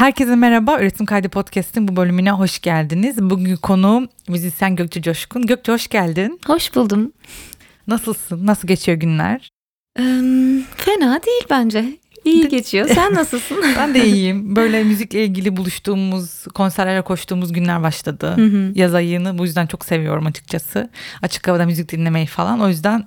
Herkese 0.00 0.36
merhaba. 0.36 0.80
Üretim 0.80 1.06
Kaydı 1.06 1.28
Podcast'in 1.28 1.88
bu 1.88 1.96
bölümüne 1.96 2.30
hoş 2.30 2.60
geldiniz. 2.60 3.22
Bugün 3.22 3.56
konu 3.56 4.08
müzisyen 4.28 4.76
Gökçe 4.76 5.02
Coşkun. 5.02 5.46
Gökçe 5.46 5.72
hoş 5.72 5.88
geldin. 5.88 6.40
Hoş 6.46 6.74
buldum. 6.74 7.12
Nasılsın? 7.86 8.46
Nasıl 8.46 8.68
geçiyor 8.68 8.98
günler? 8.98 9.50
Ee, 9.98 10.02
fena 10.76 11.22
değil 11.26 11.42
bence. 11.50 11.98
İyi 12.24 12.48
geçiyor. 12.48 12.88
Sen 12.88 13.14
nasılsın? 13.14 13.56
ben 13.76 13.94
de 13.94 14.06
iyiyim. 14.06 14.56
Böyle 14.56 14.84
müzikle 14.84 15.24
ilgili 15.24 15.56
buluştuğumuz, 15.56 16.44
konserlere 16.54 17.02
koştuğumuz 17.02 17.52
günler 17.52 17.82
başladı. 17.82 18.34
Hı 18.36 18.44
hı. 18.44 18.72
Yaz 18.74 18.94
ayını 18.94 19.38
bu 19.38 19.44
yüzden 19.44 19.66
çok 19.66 19.84
seviyorum 19.84 20.26
açıkçası. 20.26 20.90
Açık 21.22 21.48
havada 21.48 21.66
müzik 21.66 21.92
dinlemeyi 21.92 22.26
falan. 22.26 22.60
O 22.60 22.68
yüzden 22.68 23.06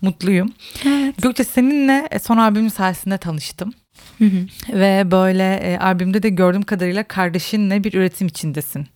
mutluyum. 0.00 0.52
evet. 0.86 1.22
Gökçe 1.22 1.44
seninle 1.44 2.08
son 2.22 2.36
albümün 2.36 2.68
sayesinde 2.68 3.18
tanıştım. 3.18 3.72
Hı 4.18 4.24
hı. 4.24 4.46
Ve 4.80 5.10
böyle 5.10 5.54
e, 5.54 5.78
albümde 5.78 6.22
de 6.22 6.28
gördüğüm 6.28 6.62
kadarıyla 6.62 7.04
kardeşinle 7.04 7.84
bir 7.84 7.94
üretim 7.94 8.26
içindesin. 8.26 8.86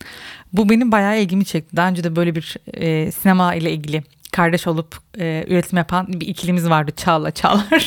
Bu 0.52 0.68
benim 0.68 0.92
bayağı 0.92 1.20
ilgimi 1.20 1.45
çekti. 1.45 1.77
Daha 1.77 1.88
önce 1.88 2.04
de 2.04 2.16
böyle 2.16 2.34
bir 2.34 2.56
e, 2.74 3.12
sinema 3.12 3.54
ile 3.54 3.73
ilgili 3.73 4.02
kardeş 4.32 4.66
olup 4.66 4.96
e, 5.18 5.45
üretim 5.48 5.78
yapan 5.78 6.06
bir 6.09 6.27
ikilimiz 6.28 6.68
vardı 6.70 6.92
Çağla 6.96 7.30
Çağlar. 7.30 7.87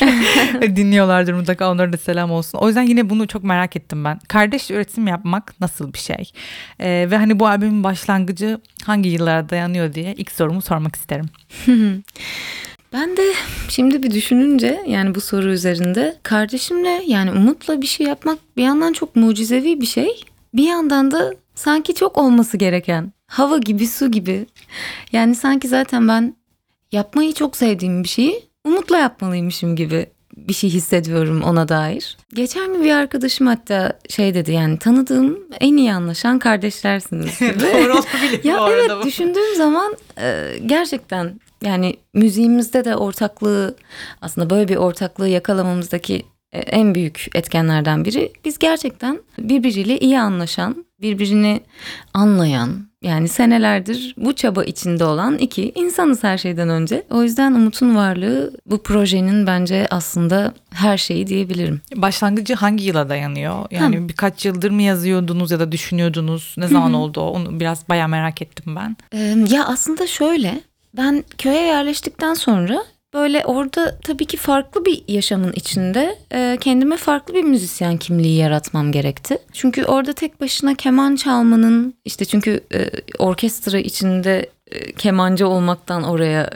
Dinliyorlardır 0.76 1.32
mutlaka 1.32 1.70
onlara 1.70 1.92
da 1.92 1.96
selam 1.96 2.30
olsun. 2.30 2.58
O 2.58 2.66
yüzden 2.66 2.82
yine 2.82 3.10
bunu 3.10 3.26
çok 3.26 3.44
merak 3.44 3.76
ettim 3.76 4.04
ben. 4.04 4.18
Kardeş 4.28 4.70
üretim 4.70 5.06
yapmak 5.06 5.60
nasıl 5.60 5.92
bir 5.92 5.98
şey? 5.98 6.32
E, 6.80 7.10
ve 7.10 7.16
hani 7.16 7.40
bu 7.40 7.46
albümün 7.46 7.84
başlangıcı 7.84 8.60
hangi 8.84 9.08
yıllara 9.08 9.48
dayanıyor 9.48 9.94
diye 9.94 10.14
ilk 10.14 10.32
sorumu 10.32 10.62
sormak 10.62 10.96
isterim. 10.96 11.26
Ben 12.92 13.16
de 13.16 13.32
şimdi 13.68 14.02
bir 14.02 14.10
düşününce 14.10 14.82
yani 14.86 15.14
bu 15.14 15.20
soru 15.20 15.48
üzerinde 15.52 16.16
kardeşimle 16.22 17.02
yani 17.06 17.30
Umut'la 17.30 17.82
bir 17.82 17.86
şey 17.86 18.06
yapmak 18.06 18.38
bir 18.56 18.62
yandan 18.62 18.92
çok 18.92 19.16
mucizevi 19.16 19.80
bir 19.80 19.86
şey. 19.86 20.24
Bir 20.54 20.64
yandan 20.68 21.10
da 21.10 21.34
sanki 21.54 21.94
çok 21.94 22.18
olması 22.18 22.56
gereken 22.56 23.12
hava 23.26 23.58
gibi 23.58 23.86
su 23.86 24.10
gibi. 24.10 24.46
Yani 25.12 25.34
sanki 25.34 25.68
zaten 25.68 26.08
ben 26.08 26.36
yapmayı 26.92 27.32
çok 27.32 27.56
sevdiğim 27.56 28.02
bir 28.04 28.08
şeyi 28.08 28.42
Umut'la 28.64 28.98
yapmalıymışım 28.98 29.76
gibi 29.76 30.06
bir 30.36 30.52
şey 30.52 30.70
hissediyorum 30.70 31.42
ona 31.42 31.68
dair. 31.68 32.16
Geçen 32.34 32.72
gün 32.72 32.84
bir 32.84 32.90
arkadaşım 32.90 33.46
hatta 33.46 33.98
şey 34.08 34.34
dedi 34.34 34.52
yani 34.52 34.78
tanıdığım 34.78 35.38
en 35.60 35.76
iyi 35.76 35.92
anlaşan 35.92 36.38
kardeşlersiniz 36.38 37.38
gibi. 37.38 37.60
Doğru 37.60 37.92
olabilir 37.92 38.44
Ya 38.44 38.58
bu 38.58 38.62
arada 38.62 38.94
evet 38.94 39.04
düşündüğüm 39.04 39.56
zaman 39.56 39.96
e, 40.18 40.52
gerçekten 40.66 41.40
yani 41.64 41.96
müziğimizde 42.14 42.84
de 42.84 42.96
ortaklığı 42.96 43.76
aslında 44.20 44.50
böyle 44.50 44.68
bir 44.68 44.76
ortaklığı 44.76 45.28
yakalamamızdaki 45.28 46.22
e, 46.52 46.58
en 46.58 46.94
büyük 46.94 47.26
etkenlerden 47.34 48.04
biri 48.04 48.32
biz 48.44 48.58
gerçekten 48.58 49.20
birbiriyle 49.38 49.98
iyi 49.98 50.20
anlaşan, 50.20 50.84
birbirini 51.00 51.60
anlayan 52.14 52.90
yani 53.02 53.28
senelerdir 53.28 54.14
bu 54.16 54.32
çaba 54.32 54.64
içinde 54.64 55.04
olan 55.04 55.38
iki 55.38 55.72
insanız 55.74 56.24
her 56.24 56.38
şeyden 56.38 56.68
önce. 56.68 57.06
O 57.10 57.22
yüzden 57.22 57.52
Umut'un 57.52 57.96
varlığı 57.96 58.52
bu 58.66 58.82
projenin 58.82 59.46
bence 59.46 59.86
aslında 59.90 60.54
her 60.70 60.98
şeyi 60.98 61.26
diyebilirim. 61.26 61.80
Başlangıcı 61.96 62.54
hangi 62.54 62.84
yıla 62.84 63.08
dayanıyor? 63.08 63.66
Yani 63.70 64.08
birkaç 64.08 64.46
yıldır 64.46 64.70
mı 64.70 64.82
yazıyordunuz 64.82 65.50
ya 65.50 65.60
da 65.60 65.72
düşünüyordunuz? 65.72 66.54
Ne 66.58 66.68
zaman 66.68 66.94
oldu 66.94 67.20
o? 67.20 67.30
Onu 67.30 67.60
biraz 67.60 67.88
bayağı 67.88 68.08
merak 68.08 68.42
ettim 68.42 68.76
ben. 68.76 68.96
Ee, 69.12 69.18
ya 69.50 69.64
aslında 69.66 70.06
şöyle 70.06 70.60
ben 70.96 71.24
köye 71.38 71.62
yerleştikten 71.62 72.34
sonra 72.34 72.84
böyle 73.14 73.44
orada 73.44 73.98
tabii 74.04 74.24
ki 74.24 74.36
farklı 74.36 74.84
bir 74.84 75.04
yaşamın 75.08 75.52
içinde 75.52 76.18
e, 76.32 76.58
kendime 76.60 76.96
farklı 76.96 77.34
bir 77.34 77.44
müzisyen 77.44 77.96
kimliği 77.96 78.36
yaratmam 78.36 78.92
gerekti. 78.92 79.38
Çünkü 79.52 79.84
orada 79.84 80.12
tek 80.12 80.40
başına 80.40 80.74
keman 80.74 81.16
çalmanın 81.16 81.94
işte 82.04 82.24
çünkü 82.24 82.60
e, 82.74 82.90
orkestra 83.18 83.78
içinde 83.78 84.50
e, 84.70 84.92
kemancı 84.92 85.48
olmaktan 85.48 86.02
oraya 86.02 86.50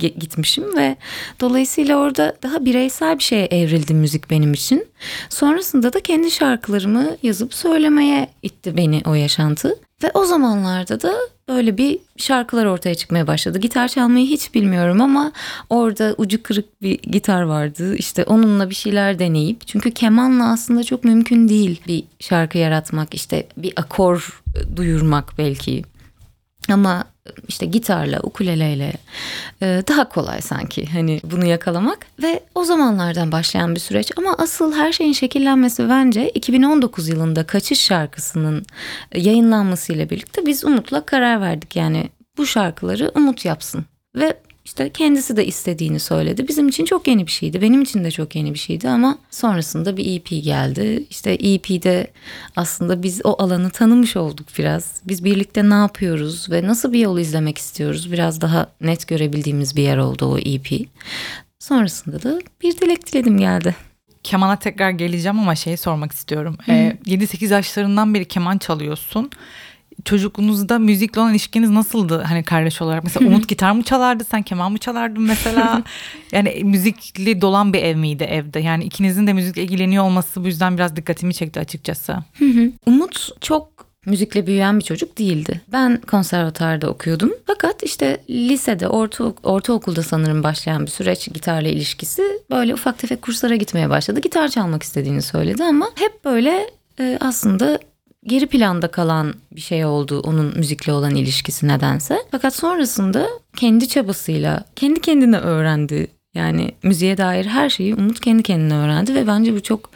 e, 0.00 0.06
gitmişim 0.06 0.76
ve 0.76 0.96
dolayısıyla 1.40 1.96
orada 1.96 2.36
daha 2.42 2.64
bireysel 2.64 3.18
bir 3.18 3.24
şeye 3.24 3.46
evrildi 3.46 3.94
müzik 3.94 4.30
benim 4.30 4.52
için. 4.52 4.86
Sonrasında 5.28 5.92
da 5.92 6.00
kendi 6.00 6.30
şarkılarımı 6.30 7.16
yazıp 7.22 7.54
söylemeye 7.54 8.28
itti 8.42 8.76
beni 8.76 9.02
o 9.06 9.14
yaşantı. 9.14 9.74
Ve 10.02 10.10
o 10.14 10.24
zamanlarda 10.24 11.00
da 11.00 11.14
böyle 11.48 11.78
bir 11.78 11.98
şarkılar 12.16 12.66
ortaya 12.66 12.94
çıkmaya 12.94 13.26
başladı. 13.26 13.58
Gitar 13.58 13.88
çalmayı 13.88 14.26
hiç 14.26 14.54
bilmiyorum 14.54 15.00
ama 15.00 15.32
orada 15.70 16.14
ucu 16.18 16.42
kırık 16.42 16.82
bir 16.82 16.98
gitar 17.02 17.42
vardı. 17.42 17.96
İşte 17.96 18.24
onunla 18.24 18.70
bir 18.70 18.74
şeyler 18.74 19.18
deneyip 19.18 19.66
çünkü 19.66 19.90
kemanla 19.90 20.52
aslında 20.52 20.84
çok 20.84 21.04
mümkün 21.04 21.48
değil 21.48 21.80
bir 21.86 22.04
şarkı 22.20 22.58
yaratmak, 22.58 23.14
işte 23.14 23.46
bir 23.56 23.72
akor 23.76 24.42
duyurmak 24.76 25.32
belki. 25.38 25.82
Ama 26.72 27.04
işte 27.48 27.66
gitarla, 27.66 28.20
ukuleleyle 28.22 28.92
e, 29.62 29.82
daha 29.88 30.08
kolay 30.08 30.40
sanki 30.40 30.86
hani 30.86 31.20
bunu 31.24 31.44
yakalamak. 31.44 32.06
Ve 32.22 32.42
o 32.54 32.64
zamanlardan 32.64 33.32
başlayan 33.32 33.74
bir 33.74 33.80
süreç. 33.80 34.12
Ama 34.16 34.34
asıl 34.38 34.72
her 34.72 34.92
şeyin 34.92 35.12
şekillenmesi 35.12 35.88
bence 35.88 36.30
2019 36.30 37.08
yılında 37.08 37.46
Kaçış 37.46 37.80
şarkısının 37.80 38.66
yayınlanmasıyla 39.14 40.10
birlikte 40.10 40.46
biz 40.46 40.64
Umut'la 40.64 41.06
karar 41.06 41.40
verdik. 41.40 41.76
Yani 41.76 42.08
bu 42.38 42.46
şarkıları 42.46 43.12
Umut 43.14 43.44
yapsın. 43.44 43.84
Ve 44.14 44.34
işte 44.68 44.90
kendisi 44.92 45.36
de 45.36 45.46
istediğini 45.46 46.00
söyledi. 46.00 46.48
Bizim 46.48 46.68
için 46.68 46.84
çok 46.84 47.08
yeni 47.08 47.26
bir 47.26 47.32
şeydi. 47.32 47.62
Benim 47.62 47.82
için 47.82 48.04
de 48.04 48.10
çok 48.10 48.36
yeni 48.36 48.54
bir 48.54 48.58
şeydi 48.58 48.88
ama 48.88 49.18
sonrasında 49.30 49.96
bir 49.96 50.16
EP 50.16 50.44
geldi. 50.44 51.04
İşte 51.10 51.30
EP'de 51.30 52.06
aslında 52.56 53.02
biz 53.02 53.20
o 53.24 53.42
alanı 53.42 53.70
tanımış 53.70 54.16
olduk 54.16 54.46
biraz. 54.58 55.02
Biz 55.04 55.24
birlikte 55.24 55.70
ne 55.70 55.74
yapıyoruz 55.74 56.50
ve 56.50 56.66
nasıl 56.66 56.92
bir 56.92 56.98
yol 56.98 57.18
izlemek 57.18 57.58
istiyoruz? 57.58 58.12
Biraz 58.12 58.40
daha 58.40 58.66
net 58.80 59.08
görebildiğimiz 59.08 59.76
bir 59.76 59.82
yer 59.82 59.96
oldu 59.96 60.26
o 60.26 60.38
EP. 60.38 60.88
Sonrasında 61.58 62.22
da 62.22 62.40
bir 62.62 62.78
dilek 62.78 63.12
diledim 63.12 63.38
geldi. 63.38 63.74
Kemana 64.22 64.56
tekrar 64.56 64.90
geleceğim 64.90 65.38
ama 65.40 65.54
şeyi 65.54 65.76
sormak 65.76 66.12
istiyorum. 66.12 66.56
Ee, 66.68 66.96
7-8 67.06 67.52
yaşlarından 67.52 68.14
beri 68.14 68.24
keman 68.24 68.58
çalıyorsun. 68.58 69.30
Çocukluğunuzda 70.08 70.78
müzikle 70.78 71.20
olan 71.20 71.30
ilişkiniz 71.30 71.70
nasıldı 71.70 72.22
hani 72.22 72.42
kardeş 72.42 72.82
olarak? 72.82 73.04
Mesela 73.04 73.26
Umut 73.26 73.48
gitar 73.48 73.72
mı 73.72 73.82
çalardı, 73.82 74.24
sen 74.24 74.42
keman 74.42 74.72
mı 74.72 74.78
çalardın 74.78 75.22
mesela? 75.22 75.82
yani 76.32 76.60
müzikli 76.64 77.40
dolan 77.40 77.72
bir 77.72 77.82
ev 77.82 77.96
miydi 77.96 78.24
evde? 78.24 78.60
Yani 78.60 78.84
ikinizin 78.84 79.26
de 79.26 79.32
müzikle 79.32 79.62
ilgileniyor 79.62 80.04
olması 80.04 80.44
bu 80.44 80.46
yüzden 80.46 80.76
biraz 80.76 80.96
dikkatimi 80.96 81.34
çekti 81.34 81.60
açıkçası. 81.60 82.16
Umut 82.86 83.28
çok 83.40 83.68
müzikle 84.06 84.46
büyüyen 84.46 84.78
bir 84.78 84.84
çocuk 84.84 85.18
değildi. 85.18 85.60
Ben 85.72 86.00
konservatuarda 86.00 86.90
okuyordum. 86.90 87.32
Fakat 87.46 87.82
işte 87.82 88.20
lisede, 88.30 88.88
orta, 88.88 89.24
ortaokulda 89.42 90.02
sanırım 90.02 90.42
başlayan 90.42 90.86
bir 90.86 90.90
süreç 90.90 91.32
gitarla 91.34 91.68
ilişkisi 91.68 92.22
böyle 92.50 92.74
ufak 92.74 92.98
tefek 92.98 93.22
kurslara 93.22 93.56
gitmeye 93.56 93.90
başladı. 93.90 94.20
Gitar 94.20 94.48
çalmak 94.48 94.82
istediğini 94.82 95.22
söyledi 95.22 95.64
ama 95.64 95.90
hep 95.94 96.24
böyle 96.24 96.70
e, 97.00 97.18
aslında 97.20 97.78
geri 98.28 98.46
planda 98.46 98.88
kalan 98.88 99.34
bir 99.52 99.60
şey 99.60 99.84
oldu 99.84 100.20
onun 100.20 100.58
müzikle 100.58 100.92
olan 100.92 101.14
ilişkisi 101.14 101.68
nedense. 101.68 102.18
Fakat 102.30 102.54
sonrasında 102.54 103.28
kendi 103.56 103.88
çabasıyla 103.88 104.64
kendi 104.76 105.00
kendine 105.00 105.38
öğrendi. 105.38 106.06
Yani 106.34 106.70
müziğe 106.82 107.18
dair 107.18 107.46
her 107.46 107.70
şeyi 107.70 107.94
Umut 107.94 108.20
kendi 108.20 108.42
kendine 108.42 108.74
öğrendi 108.74 109.14
ve 109.14 109.26
bence 109.26 109.54
bu 109.54 109.62
çok 109.62 109.90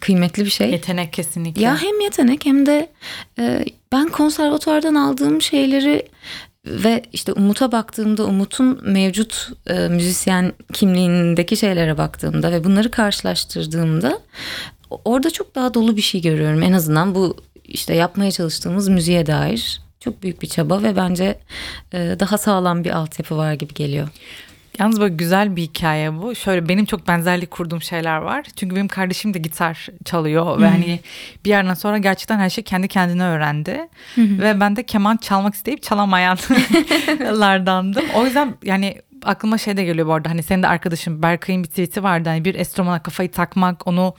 kıymetli 0.00 0.44
bir 0.44 0.50
şey. 0.50 0.70
Yetenek 0.70 1.12
kesinlikle. 1.12 1.62
Ya 1.62 1.82
hem 1.82 2.00
yetenek 2.00 2.46
hem 2.46 2.66
de 2.66 2.90
e, 3.38 3.64
ben 3.92 4.08
konservatuardan 4.08 4.94
aldığım 4.94 5.42
şeyleri 5.42 6.08
ve 6.66 7.02
işte 7.12 7.32
Umut'a 7.32 7.72
baktığımda 7.72 8.24
Umut'un 8.24 8.80
mevcut 8.82 9.48
e, 9.66 9.88
müzisyen 9.88 10.52
kimliğindeki 10.72 11.56
şeylere 11.56 11.98
baktığımda 11.98 12.52
ve 12.52 12.64
bunları 12.64 12.90
karşılaştırdığımda 12.90 14.20
orada 15.04 15.30
çok 15.30 15.54
daha 15.54 15.74
dolu 15.74 15.96
bir 15.96 16.02
şey 16.02 16.20
görüyorum. 16.20 16.62
En 16.62 16.72
azından 16.72 17.14
bu 17.14 17.36
işte 17.64 17.94
yapmaya 17.94 18.30
çalıştığımız 18.30 18.88
müziğe 18.88 19.26
dair 19.26 19.84
çok 20.00 20.22
büyük 20.22 20.42
bir 20.42 20.46
çaba 20.46 20.82
ve 20.82 20.96
bence 20.96 21.38
e, 21.92 22.16
daha 22.20 22.38
sağlam 22.38 22.84
bir 22.84 22.90
altyapı 22.90 23.36
var 23.36 23.52
gibi 23.52 23.74
geliyor. 23.74 24.08
Yalnız 24.78 25.00
böyle 25.00 25.14
güzel 25.14 25.56
bir 25.56 25.62
hikaye 25.62 26.22
bu. 26.22 26.34
Şöyle 26.34 26.68
benim 26.68 26.84
çok 26.84 27.08
benzerlik 27.08 27.50
kurduğum 27.50 27.82
şeyler 27.82 28.16
var. 28.16 28.46
Çünkü 28.56 28.76
benim 28.76 28.88
kardeşim 28.88 29.34
de 29.34 29.38
gitar 29.38 29.88
çalıyor 30.04 30.60
ve 30.60 30.68
hani 30.68 31.00
bir 31.44 31.50
yerden 31.50 31.74
sonra 31.74 31.98
gerçekten 31.98 32.38
her 32.38 32.50
şey 32.50 32.64
kendi 32.64 32.88
kendine 32.88 33.24
öğrendi. 33.24 33.88
Ve 34.40 34.60
ben 34.60 34.76
de 34.76 34.82
keman 34.82 35.16
çalmak 35.16 35.54
isteyip 35.54 35.82
çalamayanlardandım. 35.82 38.04
O 38.14 38.24
yüzden 38.24 38.54
yani 38.62 38.94
aklıma 39.24 39.58
şey 39.58 39.76
de 39.76 39.84
geliyor 39.84 40.06
bu 40.06 40.12
arada 40.12 40.30
hani 40.30 40.42
senin 40.42 40.62
de 40.62 40.68
arkadaşın 40.68 41.22
Berkay'ın 41.22 41.62
bir 41.62 41.68
tweet'i 41.68 42.02
vardı 42.02 42.28
hani 42.28 42.44
bir 42.44 42.54
enstrümana 42.54 43.02
kafayı 43.02 43.30
takmak 43.30 43.86
onu 43.86 44.14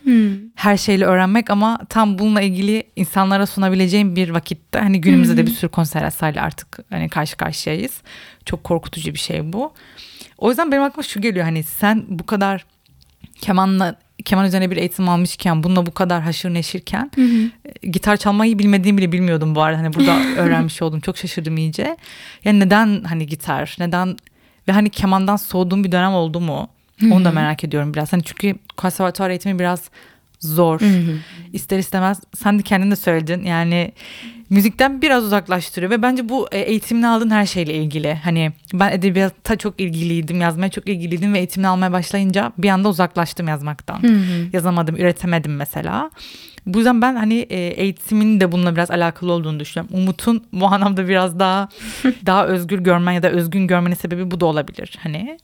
her 0.55 0.77
şeyle 0.77 1.05
öğrenmek 1.05 1.49
ama 1.49 1.79
tam 1.89 2.19
bununla 2.19 2.41
ilgili 2.41 2.83
insanlara 2.95 3.45
sunabileceğim 3.45 4.15
bir 4.15 4.29
vakitte 4.29 4.79
hani 4.79 5.01
günümüzde 5.01 5.37
de 5.37 5.45
bir 5.45 5.51
sürü 5.51 5.71
konser 5.71 6.11
artık 6.21 6.79
hani 6.89 7.09
karşı 7.09 7.37
karşıyayız. 7.37 8.01
Çok 8.45 8.63
korkutucu 8.63 9.13
bir 9.13 9.19
şey 9.19 9.53
bu. 9.53 9.73
O 10.37 10.49
yüzden 10.49 10.71
benim 10.71 10.83
aklıma 10.83 11.03
şu 11.03 11.21
geliyor 11.21 11.45
hani 11.45 11.63
sen 11.63 12.03
bu 12.07 12.25
kadar 12.25 12.65
kemanla 13.41 13.95
keman 14.25 14.45
üzerine 14.45 14.71
bir 14.71 14.77
eğitim 14.77 15.09
almışken 15.09 15.63
bununla 15.63 15.85
bu 15.85 15.91
kadar 15.93 16.21
haşır 16.21 16.53
neşirken 16.53 17.11
e, 17.65 17.87
gitar 17.87 18.17
çalmayı 18.17 18.59
bilmediğimi 18.59 18.97
bile 18.97 19.11
bilmiyordum 19.11 19.55
bu 19.55 19.61
arada. 19.61 19.77
Hani 19.79 19.93
burada 19.93 20.19
öğrenmiş 20.37 20.81
oldum. 20.81 20.99
Çok 20.99 21.17
şaşırdım 21.17 21.57
iyice. 21.57 21.97
Yani 22.43 22.59
neden 22.59 23.03
hani 23.03 23.27
gitar? 23.27 23.75
Neden 23.79 24.17
ve 24.67 24.71
hani 24.71 24.89
kemandan 24.89 25.35
soğuduğum 25.35 25.83
bir 25.83 25.91
dönem 25.91 26.13
oldu 26.13 26.39
mu? 26.39 26.69
Onu 27.11 27.25
da 27.25 27.31
merak 27.31 27.63
ediyorum 27.63 27.93
biraz. 27.93 28.13
Hani 28.13 28.23
çünkü 28.23 28.55
konservatuvar 28.77 29.29
eğitimi 29.29 29.59
biraz 29.59 29.89
zor. 30.39 30.79
İster 31.53 31.79
istemez 31.79 32.19
sen 32.37 32.59
de 32.59 32.63
kendin 32.63 32.91
de 32.91 32.95
söyledin. 32.95 33.43
Yani 33.43 33.91
müzikten 34.49 35.01
biraz 35.01 35.23
uzaklaştırıyor 35.23 35.91
ve 35.91 36.01
bence 36.01 36.29
bu 36.29 36.47
e, 36.51 36.59
eğitimini 36.59 37.07
aldığın 37.07 37.29
her 37.29 37.45
şeyle 37.45 37.73
ilgili. 37.73 38.13
Hani 38.23 38.51
ben 38.73 38.91
edebiyata 38.91 39.55
çok 39.55 39.79
ilgiliydim, 39.79 40.41
yazmaya 40.41 40.69
çok 40.69 40.89
ilgiliydim 40.89 41.33
ve 41.33 41.37
eğitimini 41.37 41.67
almaya 41.67 41.91
başlayınca 41.91 42.51
bir 42.57 42.69
anda 42.69 42.89
uzaklaştım 42.89 43.47
yazmaktan. 43.47 43.99
Yazamadım, 44.53 44.95
üretemedim 44.95 45.55
mesela. 45.55 46.09
Bu 46.65 46.77
yüzden 46.77 47.01
ben 47.01 47.15
hani 47.15 47.35
e, 47.49 47.59
eğitimin 47.59 48.39
de 48.39 48.51
bununla 48.51 48.75
biraz 48.75 48.91
alakalı 48.91 49.31
olduğunu 49.31 49.59
düşünüyorum. 49.59 49.97
Umut'un 49.97 50.43
bu 50.53 50.65
anlamda 50.65 51.07
biraz 51.07 51.39
daha 51.39 51.69
daha 52.25 52.45
özgür 52.45 52.79
görmen 52.79 53.11
ya 53.11 53.23
da 53.23 53.29
özgün 53.29 53.67
görmenin 53.67 53.95
sebebi 53.95 54.31
bu 54.31 54.39
da 54.39 54.45
olabilir. 54.45 54.97
Hani 55.03 55.37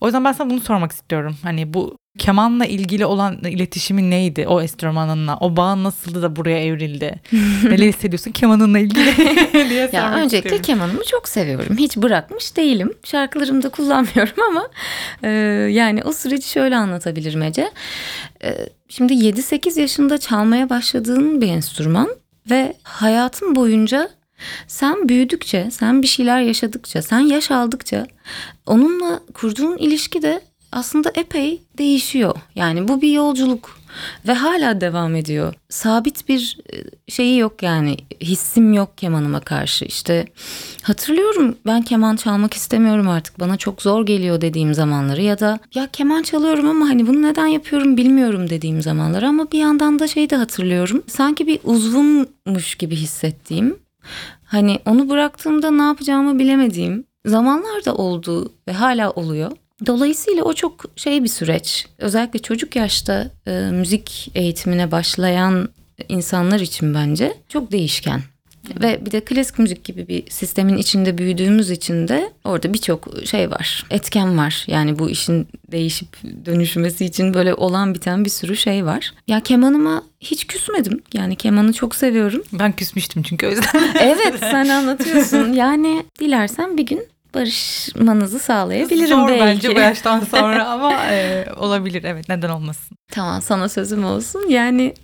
o 0.00 0.06
yüzden 0.06 0.24
ben 0.24 0.32
sana 0.32 0.50
bunu 0.50 0.60
sormak 0.60 0.92
istiyorum. 0.92 1.36
Hani 1.42 1.74
bu 1.74 1.96
kemanla 2.18 2.66
ilgili 2.66 3.06
olan 3.06 3.38
iletişimin 3.44 4.10
neydi 4.10 4.46
o 4.48 4.62
enstrümanınla? 4.62 5.36
O 5.40 5.56
bağın 5.56 5.84
nasıldı 5.84 6.22
da 6.22 6.36
buraya 6.36 6.64
evrildi? 6.64 7.20
Neler 7.64 7.86
hissediyorsun 7.86 8.32
kemanınla 8.32 8.78
ilgili 8.78 9.16
diye 9.70 9.90
Ya 9.92 10.14
öncelikle 10.14 10.36
istiyorum. 10.36 10.62
kemanımı 10.62 11.04
çok 11.10 11.28
seviyorum. 11.28 11.76
Hiç 11.78 11.96
bırakmış 11.96 12.56
değilim. 12.56 12.92
Şarkılarımda 13.04 13.68
kullanmıyorum 13.68 14.34
ama 14.50 14.68
e, 15.22 15.28
yani 15.72 16.02
o 16.04 16.12
süreci 16.12 16.48
şöyle 16.48 16.76
anlatabilirim 16.76 17.42
Ece. 17.42 17.70
E, 18.44 18.68
şimdi 18.88 19.12
7-8 19.12 19.80
yaşında 19.80 20.18
çalmaya 20.18 20.70
başladığın 20.70 21.40
bir 21.40 21.48
enstrüman 21.48 22.08
ve 22.50 22.74
hayatın 22.82 23.56
boyunca 23.56 24.08
sen 24.66 25.08
büyüdükçe, 25.08 25.68
sen 25.70 26.02
bir 26.02 26.06
şeyler 26.06 26.40
yaşadıkça, 26.40 27.02
sen 27.02 27.20
yaş 27.20 27.50
aldıkça 27.50 28.06
onunla 28.66 29.20
kurduğun 29.34 29.76
ilişki 29.76 30.22
de 30.22 30.40
aslında 30.72 31.12
epey 31.14 31.62
değişiyor. 31.78 32.34
Yani 32.54 32.88
bu 32.88 33.02
bir 33.02 33.12
yolculuk 33.12 33.78
ve 34.28 34.32
hala 34.32 34.80
devam 34.80 35.14
ediyor. 35.14 35.54
Sabit 35.68 36.28
bir 36.28 36.58
e, 36.72 36.76
şeyi 37.10 37.38
yok 37.38 37.62
yani 37.62 37.96
hissim 38.20 38.72
yok 38.72 38.98
kemanıma 38.98 39.40
karşı. 39.40 39.84
İşte 39.84 40.26
hatırlıyorum 40.82 41.56
ben 41.66 41.82
keman 41.82 42.16
çalmak 42.16 42.54
istemiyorum 42.54 43.08
artık 43.08 43.40
bana 43.40 43.56
çok 43.56 43.82
zor 43.82 44.06
geliyor 44.06 44.40
dediğim 44.40 44.74
zamanları 44.74 45.22
ya 45.22 45.40
da 45.40 45.58
ya 45.74 45.88
keman 45.92 46.22
çalıyorum 46.22 46.68
ama 46.68 46.88
hani 46.88 47.06
bunu 47.06 47.22
neden 47.22 47.46
yapıyorum 47.46 47.96
bilmiyorum 47.96 48.50
dediğim 48.50 48.82
zamanları 48.82 49.28
ama 49.28 49.52
bir 49.52 49.58
yandan 49.58 49.98
da 49.98 50.08
şeyi 50.08 50.30
de 50.30 50.36
hatırlıyorum. 50.36 51.02
Sanki 51.06 51.46
bir 51.46 51.58
uzvummuş 51.64 52.74
gibi 52.74 52.96
hissettiğim 52.96 53.85
Hani 54.44 54.78
onu 54.86 55.08
bıraktığımda 55.08 55.70
ne 55.70 55.82
yapacağımı 55.82 56.38
bilemediğim 56.38 57.04
zamanlar 57.26 57.84
da 57.84 57.94
oldu 57.94 58.52
ve 58.68 58.72
hala 58.72 59.10
oluyor. 59.10 59.52
Dolayısıyla 59.86 60.44
o 60.44 60.52
çok 60.52 60.84
şey 60.96 61.22
bir 61.22 61.28
süreç. 61.28 61.86
Özellikle 61.98 62.38
çocuk 62.38 62.76
yaşta 62.76 63.30
e, 63.46 63.70
müzik 63.72 64.30
eğitimine 64.34 64.90
başlayan 64.90 65.68
insanlar 66.08 66.60
için 66.60 66.94
bence 66.94 67.36
çok 67.48 67.72
değişken. 67.72 68.20
Ve 68.82 69.06
bir 69.06 69.10
de 69.10 69.20
klasik 69.20 69.58
müzik 69.58 69.84
gibi 69.84 70.08
bir 70.08 70.30
sistemin 70.30 70.76
içinde 70.76 71.18
büyüdüğümüz 71.18 71.70
için 71.70 72.08
de 72.08 72.32
orada 72.44 72.72
birçok 72.72 73.08
şey 73.24 73.50
var. 73.50 73.84
Etken 73.90 74.38
var. 74.38 74.64
Yani 74.66 74.98
bu 74.98 75.10
işin 75.10 75.48
değişip 75.72 76.08
dönüşmesi 76.46 77.04
için 77.04 77.34
böyle 77.34 77.54
olan 77.54 77.94
biten 77.94 78.24
bir 78.24 78.30
sürü 78.30 78.56
şey 78.56 78.86
var. 78.86 79.14
Ya 79.28 79.40
kemanıma 79.40 80.02
hiç 80.20 80.46
küsmedim. 80.46 81.02
Yani 81.14 81.36
kemanı 81.36 81.72
çok 81.72 81.94
seviyorum. 81.94 82.42
Ben 82.52 82.72
küsmüştüm 82.72 83.22
çünkü 83.22 83.46
o 83.46 83.50
yüzden. 83.50 83.94
Evet 84.00 84.34
sen 84.40 84.68
anlatıyorsun. 84.68 85.52
Yani 85.56 86.02
dilersen 86.20 86.76
bir 86.76 86.86
gün 86.86 87.06
barışmanızı 87.36 88.38
sağlayabilirim 88.38 89.08
Zor 89.08 89.28
belki. 89.28 89.40
bence 89.40 89.76
bu 89.76 89.80
yaştan 89.80 90.20
sonra 90.30 90.66
ama 90.68 91.04
e, 91.10 91.46
olabilir 91.56 92.04
evet 92.04 92.28
neden 92.28 92.48
olmasın. 92.48 92.96
Tamam 93.10 93.42
sana 93.42 93.68
sözüm 93.68 94.04
olsun. 94.04 94.48
Yani 94.48 94.94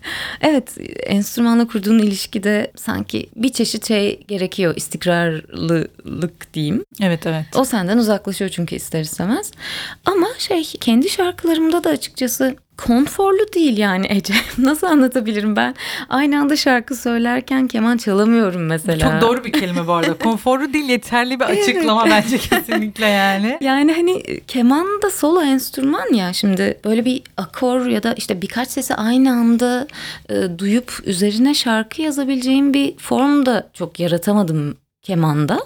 evet 0.41 0.77
enstrümanla 1.07 1.67
kurduğun 1.67 1.99
ilişkide 1.99 2.73
sanki 2.77 3.31
bir 3.37 3.49
çeşit 3.53 3.89
şey 3.89 4.21
gerekiyor. 4.29 4.75
İstikrarlılık 4.77 6.55
diyeyim. 6.55 6.85
Evet 7.03 7.27
evet. 7.27 7.47
O 7.55 7.65
senden 7.65 7.99
uzaklaşıyor 7.99 8.51
çünkü 8.51 8.75
ister 8.77 9.01
istemez. 9.01 9.51
Ama 10.05 10.27
şey 10.39 10.63
kendi 10.65 11.09
şarkılarımda 11.09 11.85
da 11.85 11.91
açıkçası 11.91 12.57
konforlu 12.77 13.53
değil 13.55 13.79
yani 13.79 14.07
Ece. 14.11 14.35
Nasıl 14.59 14.87
anlatabilirim 14.87 15.57
ben? 15.57 15.75
Aynı 16.09 16.41
anda 16.41 16.57
şarkı 16.57 16.97
söylerken 16.97 17.69
keman 17.69 17.97
çalamıyorum 17.97 18.67
mesela. 18.67 19.11
Çok 19.11 19.21
doğru 19.21 19.45
bir 19.45 19.53
kelime 19.53 19.87
bu 19.87 19.93
arada. 19.93 20.15
Konforlu 20.19 20.73
değil 20.73 20.89
yeterli 20.89 21.41
bir 21.41 21.45
açıklama 21.45 22.07
bence 22.07 22.39
kesinlikle 22.39 23.07
yani. 23.07 23.59
Yani 23.61 23.93
hani 23.93 24.41
keman 24.41 25.03
da 25.03 25.11
solo 25.11 25.43
enstrüman 25.43 26.15
ya 26.15 26.33
şimdi 26.33 26.79
böyle 26.85 27.05
bir 27.05 27.23
akor 27.37 27.87
ya 27.87 28.03
da 28.03 28.15
işte 28.17 28.43
birkaç 28.43 28.69
sesi 28.69 28.95
aynı 28.95 29.31
anda 29.33 29.87
e, 30.29 30.59
duyup 30.59 30.93
üzerine 31.05 31.55
şarkı 31.55 32.03
yazabileceğim 32.03 32.75
bir 32.75 32.97
form 32.99 33.47
da 33.47 33.71
çok 33.73 34.01
yaratamadım 34.01 34.77
kemanda. 35.03 35.61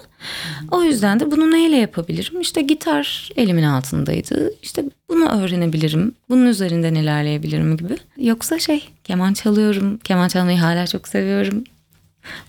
O 0.71 0.83
yüzden 0.83 1.19
de 1.19 1.31
bunu 1.31 1.51
neyle 1.51 1.75
yapabilirim? 1.75 2.41
İşte 2.41 2.61
gitar 2.61 3.29
elimin 3.35 3.63
altındaydı. 3.63 4.53
İşte 4.61 4.83
bunu 5.09 5.29
öğrenebilirim. 5.29 6.15
Bunun 6.29 6.45
üzerinden 6.45 6.95
ilerleyebilirim 6.95 7.77
gibi. 7.77 7.97
Yoksa 8.17 8.59
şey 8.59 8.89
keman 9.03 9.33
çalıyorum. 9.33 9.97
Keman 9.97 10.27
çalmayı 10.27 10.57
hala 10.57 10.87
çok 10.87 11.07
seviyorum. 11.07 11.63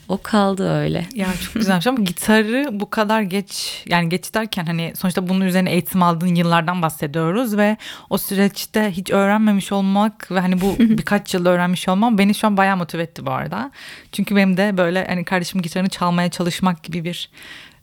O 0.08 0.22
kaldı 0.22 0.70
öyle. 0.72 1.06
Ya 1.14 1.26
çok 1.44 1.54
güzelmiş 1.54 1.86
ama 1.86 1.98
gitarı 1.98 2.68
bu 2.72 2.90
kadar 2.90 3.22
geç 3.22 3.82
yani 3.86 4.08
geç 4.08 4.34
derken 4.34 4.66
hani 4.66 4.92
sonuçta 4.96 5.28
bunun 5.28 5.40
üzerine 5.40 5.72
eğitim 5.72 6.02
aldığın 6.02 6.34
yıllardan 6.34 6.82
bahsediyoruz 6.82 7.56
ve 7.56 7.76
o 8.10 8.18
süreçte 8.18 8.90
hiç 8.90 9.10
öğrenmemiş 9.10 9.72
olmak 9.72 10.30
ve 10.30 10.40
hani 10.40 10.60
bu 10.60 10.76
birkaç 10.78 11.34
yıl 11.34 11.46
öğrenmiş 11.46 11.88
olmam 11.88 12.18
beni 12.18 12.34
şu 12.34 12.46
an 12.46 12.56
bayağı 12.56 12.76
motive 12.76 13.02
etti 13.02 13.26
bu 13.26 13.30
arada. 13.30 13.70
Çünkü 14.12 14.36
benim 14.36 14.56
de 14.56 14.76
böyle 14.76 15.06
hani 15.06 15.24
kardeşim 15.24 15.62
gitarını 15.62 15.88
çalmaya 15.88 16.30
çalışmak 16.30 16.82
gibi 16.82 17.04
bir 17.04 17.30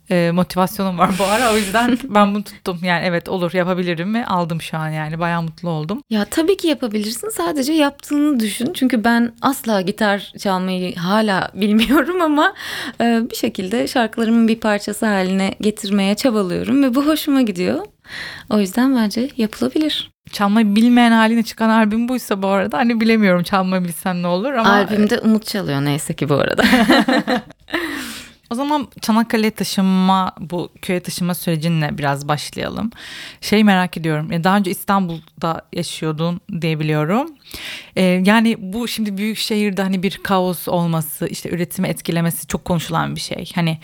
e, 0.09 0.31
motivasyonum 0.31 0.97
var 0.97 1.11
bu 1.19 1.23
ara. 1.23 1.53
O 1.53 1.57
yüzden 1.57 1.97
ben 2.03 2.35
bunu 2.35 2.43
tuttum. 2.43 2.79
Yani 2.83 3.05
evet 3.05 3.29
olur 3.29 3.53
yapabilirim 3.53 4.13
ve 4.13 4.25
aldım 4.25 4.61
şu 4.61 4.77
an 4.77 4.89
yani 4.89 5.19
bayağı 5.19 5.41
mutlu 5.41 5.69
oldum. 5.69 6.01
Ya 6.09 6.25
tabii 6.25 6.57
ki 6.57 6.67
yapabilirsin. 6.67 7.29
Sadece 7.29 7.73
yaptığını 7.73 8.39
düşün. 8.39 8.73
Çünkü 8.73 9.03
ben 9.03 9.33
asla 9.41 9.81
gitar 9.81 10.33
çalmayı 10.39 10.95
hala 10.95 11.51
bilmiyorum 11.53 12.21
ama 12.21 12.53
e, 13.01 13.21
bir 13.31 13.35
şekilde 13.35 13.87
şarkılarımın 13.87 14.47
bir 14.47 14.59
parçası 14.59 15.05
haline 15.05 15.55
getirmeye 15.61 16.15
çabalıyorum 16.15 16.83
ve 16.83 16.95
bu 16.95 17.05
hoşuma 17.05 17.41
gidiyor. 17.41 17.85
O 18.49 18.59
yüzden 18.59 18.95
bence 18.95 19.29
yapılabilir. 19.37 20.11
Çalmayı 20.31 20.75
bilmeyen 20.75 21.11
haline 21.11 21.43
çıkan 21.43 21.69
albüm 21.69 22.09
buysa 22.09 22.41
bu 22.41 22.47
arada 22.47 22.77
hani 22.77 23.01
bilemiyorum 23.01 23.43
çalmayı 23.43 23.83
bilsem 23.83 24.23
ne 24.23 24.27
olur 24.27 24.53
ama 24.53 24.69
Albümde 24.69 25.19
Umut 25.19 25.45
çalıyor 25.45 25.85
neyse 25.85 26.13
ki 26.13 26.29
bu 26.29 26.33
arada. 26.33 26.63
O 28.49 28.55
zaman 28.55 28.87
Çanakkale'ye 29.01 29.51
taşınma, 29.51 30.33
bu 30.39 30.69
köye 30.81 30.99
taşınma 30.99 31.35
sürecinle 31.35 31.97
biraz 31.97 32.27
başlayalım. 32.27 32.91
Şey 33.41 33.63
merak 33.63 33.97
ediyorum, 33.97 34.31
e, 34.31 34.43
daha 34.43 34.57
önce 34.57 34.71
İstanbul'da 34.71 35.61
yaşıyordun 35.73 36.41
diye 36.61 36.79
biliyorum. 36.79 37.29
Ee, 37.95 38.01
yani 38.25 38.55
bu 38.59 38.87
şimdi 38.87 39.17
büyük 39.17 39.37
şehirde 39.37 39.81
hani 39.81 40.03
bir 40.03 40.19
kaos 40.23 40.67
olması, 40.67 41.27
işte 41.27 41.49
üretimi 41.49 41.87
etkilemesi 41.87 42.47
çok 42.47 42.65
konuşulan 42.65 43.15
bir 43.15 43.21
şey. 43.21 43.51
Hani 43.55 43.79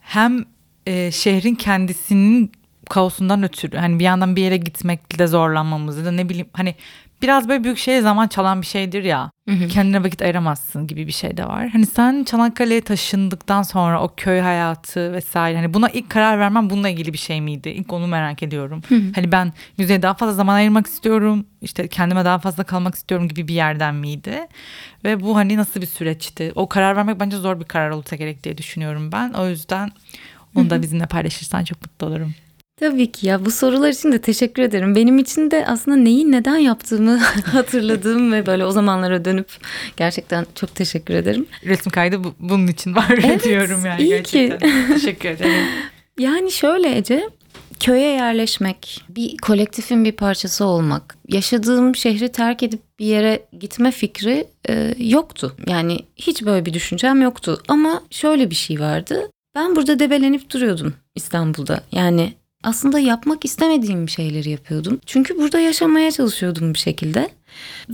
hem 0.00 0.44
e, 0.86 1.12
şehrin 1.12 1.54
kendisinin 1.54 2.52
kaosundan 2.90 3.42
ötürü 3.42 3.76
hani 3.76 3.98
bir 3.98 4.04
yandan 4.04 4.36
bir 4.36 4.42
yere 4.42 4.56
gitmekle 4.56 5.26
zorlanmamız 5.26 5.98
ya 5.98 6.04
da 6.04 6.12
ne 6.12 6.28
bileyim 6.28 6.48
hani 6.52 6.74
biraz 7.22 7.48
böyle 7.48 7.64
büyük 7.64 7.78
şeye 7.78 8.00
zaman 8.02 8.28
çalan 8.28 8.60
bir 8.62 8.66
şeydir 8.66 9.04
ya. 9.04 9.30
Kendine 9.68 10.04
vakit 10.04 10.22
ayıramazsın 10.22 10.86
gibi 10.86 11.06
bir 11.06 11.12
şey 11.12 11.36
de 11.36 11.44
var. 11.44 11.68
Hani 11.68 11.86
sen 11.86 12.24
Çanakkale'ye 12.24 12.80
taşındıktan 12.80 13.62
sonra 13.62 14.02
o 14.02 14.14
köy 14.16 14.40
hayatı 14.40 15.12
vesaire 15.12 15.56
hani 15.56 15.74
buna 15.74 15.88
ilk 15.88 16.10
karar 16.10 16.38
vermem 16.38 16.70
bununla 16.70 16.88
ilgili 16.88 17.12
bir 17.12 17.18
şey 17.18 17.40
miydi? 17.40 17.68
İlk 17.68 17.92
onu 17.92 18.06
merak 18.06 18.42
ediyorum. 18.42 18.82
Hani 19.14 19.32
ben 19.32 19.52
müziğe 19.78 20.02
daha 20.02 20.14
fazla 20.14 20.34
zaman 20.34 20.54
ayırmak 20.54 20.86
istiyorum. 20.86 21.46
işte 21.62 21.88
kendime 21.88 22.24
daha 22.24 22.38
fazla 22.38 22.64
kalmak 22.64 22.94
istiyorum 22.94 23.28
gibi 23.28 23.48
bir 23.48 23.54
yerden 23.54 23.94
miydi? 23.94 24.46
Ve 25.04 25.20
bu 25.20 25.36
hani 25.36 25.56
nasıl 25.56 25.80
bir 25.80 25.86
süreçti? 25.86 26.52
O 26.54 26.68
karar 26.68 26.96
vermek 26.96 27.20
bence 27.20 27.36
zor 27.36 27.60
bir 27.60 27.64
karar 27.64 27.90
olsa 27.90 28.16
gerek 28.16 28.44
diye 28.44 28.58
düşünüyorum 28.58 29.12
ben. 29.12 29.32
O 29.32 29.48
yüzden 29.48 29.90
onu 30.54 30.70
da 30.70 30.82
bizimle 30.82 31.06
paylaşırsan 31.06 31.64
çok 31.64 31.82
mutlu 31.82 32.06
olurum. 32.06 32.34
Tabii 32.80 33.12
ki 33.12 33.26
ya 33.26 33.44
bu 33.44 33.50
sorular 33.50 33.88
için 33.90 34.12
de 34.12 34.20
teşekkür 34.20 34.62
ederim. 34.62 34.94
Benim 34.94 35.18
için 35.18 35.50
de 35.50 35.66
aslında 35.66 35.96
neyi 35.96 36.32
neden 36.32 36.56
yaptığımı 36.56 37.16
hatırladığım 37.44 38.32
ve 38.32 38.46
böyle 38.46 38.64
o 38.66 38.70
zamanlara 38.70 39.24
dönüp 39.24 39.48
gerçekten 39.96 40.46
çok 40.54 40.74
teşekkür 40.74 41.14
ederim. 41.14 41.46
Resim 41.64 41.92
kaydı 41.92 42.24
bu- 42.24 42.34
bunun 42.38 42.66
için 42.66 42.94
var 42.96 43.18
Evet, 43.24 43.44
diyorum 43.44 43.86
yani 43.86 44.02
iyi 44.02 44.08
gerçekten. 44.08 44.88
Teşekkür 44.94 45.28
ederim. 45.28 45.52
Yani 46.18 46.50
şöyle 46.52 46.96
Ece, 46.96 47.28
köye 47.80 48.06
yerleşmek, 48.08 49.02
bir 49.08 49.36
kolektifin 49.36 50.04
bir 50.04 50.12
parçası 50.12 50.64
olmak, 50.64 51.16
yaşadığım 51.28 51.96
şehri 51.96 52.32
terk 52.32 52.62
edip 52.62 52.80
bir 52.98 53.04
yere 53.06 53.42
gitme 53.60 53.90
fikri 53.90 54.46
e, 54.68 54.94
yoktu. 54.98 55.56
Yani 55.66 55.98
hiç 56.16 56.42
böyle 56.44 56.66
bir 56.66 56.74
düşüncem 56.74 57.22
yoktu. 57.22 57.62
Ama 57.68 58.02
şöyle 58.10 58.50
bir 58.50 58.54
şey 58.54 58.80
vardı. 58.80 59.30
Ben 59.54 59.76
burada 59.76 59.98
debelenip 59.98 60.50
duruyordum 60.52 60.94
İstanbul'da. 61.14 61.80
Yani 61.92 62.32
aslında 62.64 62.98
yapmak 62.98 63.44
istemediğim 63.44 64.08
şeyleri 64.08 64.50
yapıyordum. 64.50 65.00
Çünkü 65.06 65.38
burada 65.38 65.60
yaşamaya 65.60 66.10
çalışıyordum 66.10 66.74
bir 66.74 66.78
şekilde. 66.78 67.28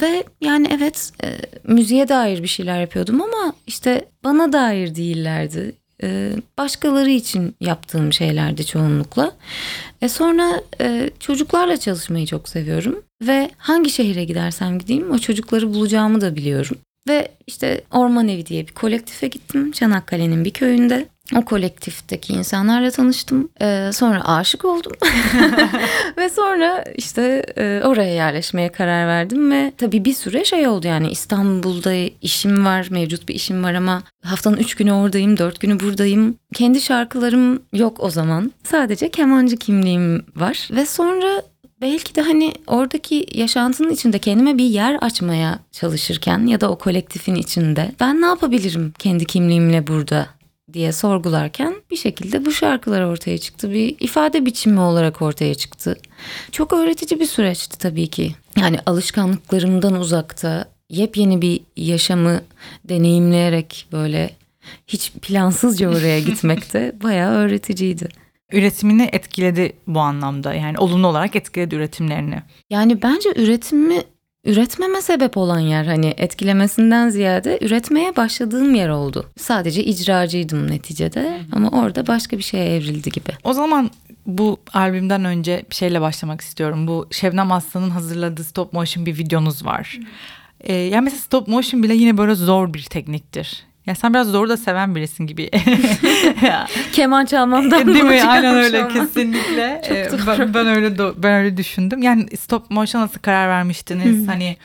Ve 0.00 0.24
yani 0.40 0.68
evet 0.70 1.12
e, 1.24 1.38
müziğe 1.72 2.08
dair 2.08 2.42
bir 2.42 2.48
şeyler 2.48 2.80
yapıyordum 2.80 3.22
ama 3.22 3.52
işte 3.66 4.08
bana 4.24 4.52
dair 4.52 4.94
değillerdi. 4.94 5.72
E, 6.02 6.32
başkaları 6.58 7.10
için 7.10 7.54
yaptığım 7.60 8.12
şeylerdi 8.12 8.66
çoğunlukla. 8.66 9.32
E 10.02 10.08
sonra 10.08 10.62
e, 10.80 11.10
çocuklarla 11.20 11.76
çalışmayı 11.76 12.26
çok 12.26 12.48
seviyorum. 12.48 13.02
Ve 13.22 13.50
hangi 13.58 13.90
şehire 13.90 14.24
gidersem 14.24 14.78
gideyim 14.78 15.10
o 15.10 15.18
çocukları 15.18 15.74
bulacağımı 15.74 16.20
da 16.20 16.36
biliyorum. 16.36 16.78
Ve 17.08 17.28
işte 17.46 17.80
Orman 17.90 18.28
Evi 18.28 18.46
diye 18.46 18.66
bir 18.66 18.72
kolektife 18.72 19.26
gittim 19.28 19.72
Çanakkale'nin 19.72 20.44
bir 20.44 20.50
köyünde. 20.50 21.08
O 21.34 21.44
kolektifteki 21.44 22.32
insanlarla 22.32 22.90
tanıştım. 22.90 23.48
Ee, 23.60 23.90
sonra 23.92 24.28
aşık 24.28 24.64
oldum. 24.64 24.92
ve 26.16 26.28
sonra 26.28 26.84
işte 26.96 27.46
e, 27.58 27.80
oraya 27.84 28.14
yerleşmeye 28.14 28.72
karar 28.72 29.06
verdim 29.06 29.50
ve 29.50 29.72
tabii 29.78 30.04
bir 30.04 30.14
süre 30.14 30.44
şey 30.44 30.68
oldu 30.68 30.86
yani 30.86 31.10
İstanbul'da 31.10 31.94
işim 32.22 32.64
var, 32.64 32.86
mevcut 32.90 33.28
bir 33.28 33.34
işim 33.34 33.64
var 33.64 33.74
ama 33.74 34.02
haftanın 34.24 34.56
üç 34.56 34.74
günü 34.74 34.92
oradayım, 34.92 35.38
dört 35.38 35.60
günü 35.60 35.80
buradayım. 35.80 36.36
Kendi 36.54 36.80
şarkılarım 36.80 37.62
yok 37.72 37.96
o 38.00 38.10
zaman. 38.10 38.52
Sadece 38.64 39.10
kemancı 39.10 39.56
kimliğim 39.56 40.26
var 40.36 40.68
ve 40.70 40.86
sonra 40.86 41.42
belki 41.80 42.14
de 42.14 42.22
hani 42.22 42.52
oradaki 42.66 43.26
yaşantının 43.34 43.90
içinde 43.90 44.18
kendime 44.18 44.58
bir 44.58 44.64
yer 44.64 44.98
açmaya 45.00 45.58
çalışırken 45.72 46.46
ya 46.46 46.60
da 46.60 46.70
o 46.70 46.78
kolektifin 46.78 47.34
içinde 47.34 47.92
ben 48.00 48.20
ne 48.20 48.26
yapabilirim 48.26 48.92
kendi 48.98 49.24
kimliğimle 49.24 49.86
burada 49.86 50.35
diye 50.76 50.92
sorgularken 50.92 51.74
bir 51.90 51.96
şekilde 51.96 52.44
bu 52.44 52.52
şarkılar 52.52 53.02
ortaya 53.02 53.38
çıktı. 53.38 53.72
Bir 53.72 53.96
ifade 54.00 54.46
biçimi 54.46 54.80
olarak 54.80 55.22
ortaya 55.22 55.54
çıktı. 55.54 55.96
Çok 56.52 56.72
öğretici 56.72 57.20
bir 57.20 57.26
süreçti 57.26 57.78
tabii 57.78 58.06
ki. 58.06 58.34
Yani 58.60 58.78
alışkanlıklarımdan 58.86 59.94
uzakta 59.94 60.68
yepyeni 60.90 61.42
bir 61.42 61.60
yaşamı 61.76 62.40
deneyimleyerek 62.84 63.86
böyle 63.92 64.30
hiç 64.86 65.12
plansızca 65.12 65.88
oraya 65.88 66.20
gitmek 66.20 66.74
de 66.74 66.96
bayağı 67.02 67.34
öğreticiydi. 67.34 68.08
Üretimini 68.52 69.08
etkiledi 69.12 69.72
bu 69.86 70.00
anlamda. 70.00 70.54
Yani 70.54 70.78
olumlu 70.78 71.06
olarak 71.06 71.36
etkiledi 71.36 71.74
üretimlerini. 71.74 72.42
Yani 72.70 73.02
bence 73.02 73.32
üretimi 73.36 74.02
üretmeme 74.46 75.02
sebep 75.02 75.36
olan 75.36 75.58
yer 75.58 75.84
hani 75.84 76.14
etkilemesinden 76.16 77.08
ziyade 77.08 77.58
üretmeye 77.62 78.16
başladığım 78.16 78.74
yer 78.74 78.88
oldu. 78.88 79.26
Sadece 79.38 79.84
icracıydım 79.84 80.70
neticede 80.70 81.40
ama 81.52 81.68
orada 81.68 82.06
başka 82.06 82.38
bir 82.38 82.42
şeye 82.42 82.76
evrildi 82.76 83.10
gibi. 83.10 83.30
O 83.44 83.52
zaman 83.52 83.90
bu 84.26 84.56
albümden 84.72 85.24
önce 85.24 85.62
bir 85.70 85.74
şeyle 85.74 86.00
başlamak 86.00 86.40
istiyorum. 86.40 86.86
Bu 86.86 87.06
Şebnem 87.10 87.52
Aslan'ın 87.52 87.90
hazırladığı 87.90 88.44
stop 88.44 88.72
motion 88.72 89.06
bir 89.06 89.18
videonuz 89.18 89.64
var. 89.64 89.98
Ee, 90.60 90.74
yani 90.74 91.04
mesela 91.04 91.20
stop 91.20 91.48
motion 91.48 91.82
bile 91.82 91.94
yine 91.94 92.18
böyle 92.18 92.34
zor 92.34 92.74
bir 92.74 92.82
tekniktir. 92.82 93.66
Ya 93.86 93.94
sen 93.94 94.14
biraz 94.14 94.28
zoru 94.28 94.48
da 94.48 94.56
seven 94.56 94.94
birisin 94.94 95.26
gibi. 95.26 95.50
Keman 96.92 97.24
çalmamdan 97.24 97.86
Değil 97.94 98.04
mi? 98.04 98.22
Aynen 98.22 98.54
öyle 98.54 98.84
olmaz. 98.84 98.92
kesinlikle. 98.92 99.82
Ee, 99.90 100.10
ben, 100.26 100.54
ben 100.54 100.66
öyle 100.66 100.98
ben 101.22 101.32
öyle 101.34 101.56
düşündüm. 101.56 102.02
Yani 102.02 102.36
stop 102.36 102.70
motion 102.70 103.02
nasıl 103.02 103.20
karar 103.20 103.48
vermiştiniz? 103.48 104.28
hani 104.28 104.56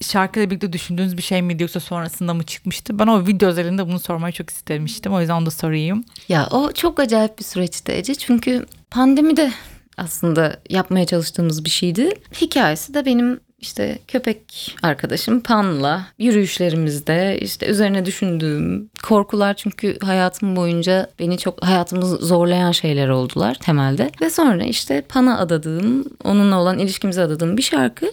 şarkıyla 0.00 0.50
birlikte 0.50 0.72
düşündüğünüz 0.72 1.16
bir 1.16 1.22
şey 1.22 1.42
miydi 1.42 1.62
yoksa 1.62 1.80
sonrasında 1.80 2.34
mı 2.34 2.42
çıkmıştı? 2.42 2.98
Ben 2.98 3.06
o 3.06 3.26
video 3.26 3.50
üzerinde 3.50 3.86
bunu 3.86 4.00
sormayı 4.00 4.32
çok 4.32 4.50
istemiştim. 4.50 5.12
O 5.12 5.20
yüzden 5.20 5.34
onu 5.34 5.46
da 5.46 5.50
sorayım. 5.50 6.04
Ya 6.28 6.48
o 6.50 6.72
çok 6.72 7.00
acayip 7.00 7.38
bir 7.38 7.44
süreçti 7.44 7.92
Ece. 7.92 8.14
Çünkü 8.14 8.66
pandemide 8.90 9.52
aslında 9.96 10.60
yapmaya 10.70 11.06
çalıştığımız 11.06 11.64
bir 11.64 11.70
şeydi. 11.70 12.10
Hikayesi 12.40 12.94
de 12.94 13.06
benim 13.06 13.40
işte 13.66 13.98
köpek 14.08 14.76
arkadaşım 14.82 15.40
Pan'la 15.40 16.06
yürüyüşlerimizde 16.18 17.38
işte 17.40 17.66
üzerine 17.66 18.06
düşündüğüm 18.06 18.90
korkular 19.02 19.54
çünkü 19.54 19.98
hayatım 20.02 20.56
boyunca 20.56 21.10
beni 21.18 21.38
çok 21.38 21.64
hayatımı 21.64 22.06
zorlayan 22.06 22.72
şeyler 22.72 23.08
oldular 23.08 23.54
temelde. 23.54 24.10
Ve 24.20 24.30
sonra 24.30 24.64
işte 24.64 25.00
Pan'a 25.00 25.38
adadığım, 25.38 26.04
onunla 26.24 26.60
olan 26.60 26.78
ilişkimize 26.78 27.22
adadığım 27.22 27.56
bir 27.56 27.62
şarkı 27.62 28.06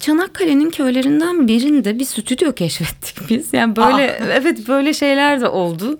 Çanakkale'nin 0.00 0.70
köylerinden 0.70 1.48
birinde 1.48 1.98
bir 1.98 2.04
stüdyo 2.04 2.52
keşfettik 2.52 3.16
biz. 3.30 3.52
Yani 3.52 3.76
böyle 3.76 4.12
Aa. 4.12 4.32
evet 4.32 4.68
böyle 4.68 4.94
şeyler 4.94 5.40
de 5.40 5.48
oldu. 5.48 5.98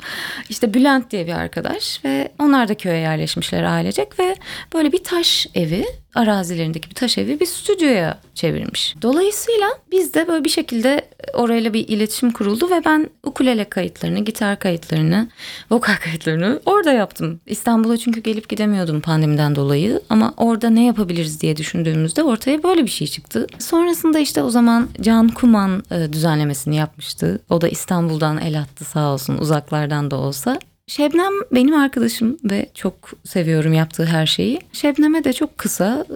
İşte 0.49 0.75
Bülent 0.75 1.11
diye 1.11 1.27
bir 1.27 1.33
arkadaş 1.33 2.05
ve 2.05 2.33
onlar 2.39 2.69
da 2.69 2.75
köye 2.75 2.97
yerleşmişler 2.97 3.63
ailecek 3.63 4.19
ve 4.19 4.37
böyle 4.75 4.93
bir 4.93 5.05
taş 5.05 5.47
evi 5.55 5.85
arazilerindeki 6.15 6.91
bir 6.91 6.95
taş 6.95 7.19
evi 7.19 7.41
bir 7.41 7.47
stüdyoya 7.47 8.19
çevirmiş. 8.35 8.95
Dolayısıyla 9.03 9.69
biz 9.91 10.15
de 10.15 10.29
böyle 10.29 10.45
bir 10.45 10.49
şekilde 10.49 11.09
orayla 11.35 11.73
bir 11.73 11.89
iletişim 11.89 12.31
kuruldu 12.31 12.71
ve 12.71 12.85
ben 12.85 13.11
ukulele 13.23 13.65
kayıtlarını, 13.65 14.25
gitar 14.25 14.59
kayıtlarını, 14.59 15.29
vokal 15.71 15.97
kayıtlarını 15.97 16.61
orada 16.67 16.93
yaptım. 16.93 17.41
İstanbul'a 17.47 17.97
çünkü 17.97 18.21
gelip 18.21 18.49
gidemiyordum 18.49 19.01
pandemiden 19.01 19.55
dolayı 19.55 20.01
ama 20.11 20.35
orada 20.37 20.71
ne 20.71 20.85
yapabiliriz 20.85 21.41
diye 21.41 21.57
düşündüğümüzde 21.57 22.23
ortaya 22.23 22.63
böyle 22.63 22.85
bir 22.85 22.91
şey 22.91 23.07
çıktı. 23.07 23.47
Sonrasında 23.77 24.19
işte 24.19 24.43
o 24.43 24.51
zaman 24.51 24.89
Can 25.01 25.29
Kuman 25.29 25.83
e, 25.91 26.13
düzenlemesini 26.13 26.77
yapmıştı. 26.77 27.41
O 27.51 27.61
da 27.61 27.69
İstanbul'dan 27.69 28.39
el 28.39 28.61
attı 28.61 28.85
sağ 28.85 29.13
olsun 29.13 29.39
uzaklardan 29.39 30.11
da 30.11 30.17
olsa. 30.17 30.59
Şebnem 30.87 31.33
benim 31.53 31.75
arkadaşım 31.75 32.37
ve 32.45 32.71
çok 32.75 32.95
seviyorum 33.25 33.73
yaptığı 33.73 34.05
her 34.05 34.27
şeyi. 34.27 34.61
Şebnem'e 34.73 35.25
de 35.25 35.33
çok 35.33 35.59
kısa 35.59 36.07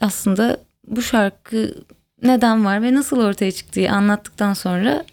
aslında 0.00 0.56
bu 0.86 1.02
şarkı 1.02 1.74
neden 2.22 2.64
var 2.64 2.82
ve 2.82 2.94
nasıl 2.94 3.18
ortaya 3.18 3.52
çıktığı 3.52 3.90
anlattıktan 3.90 4.54
sonra 4.54 5.04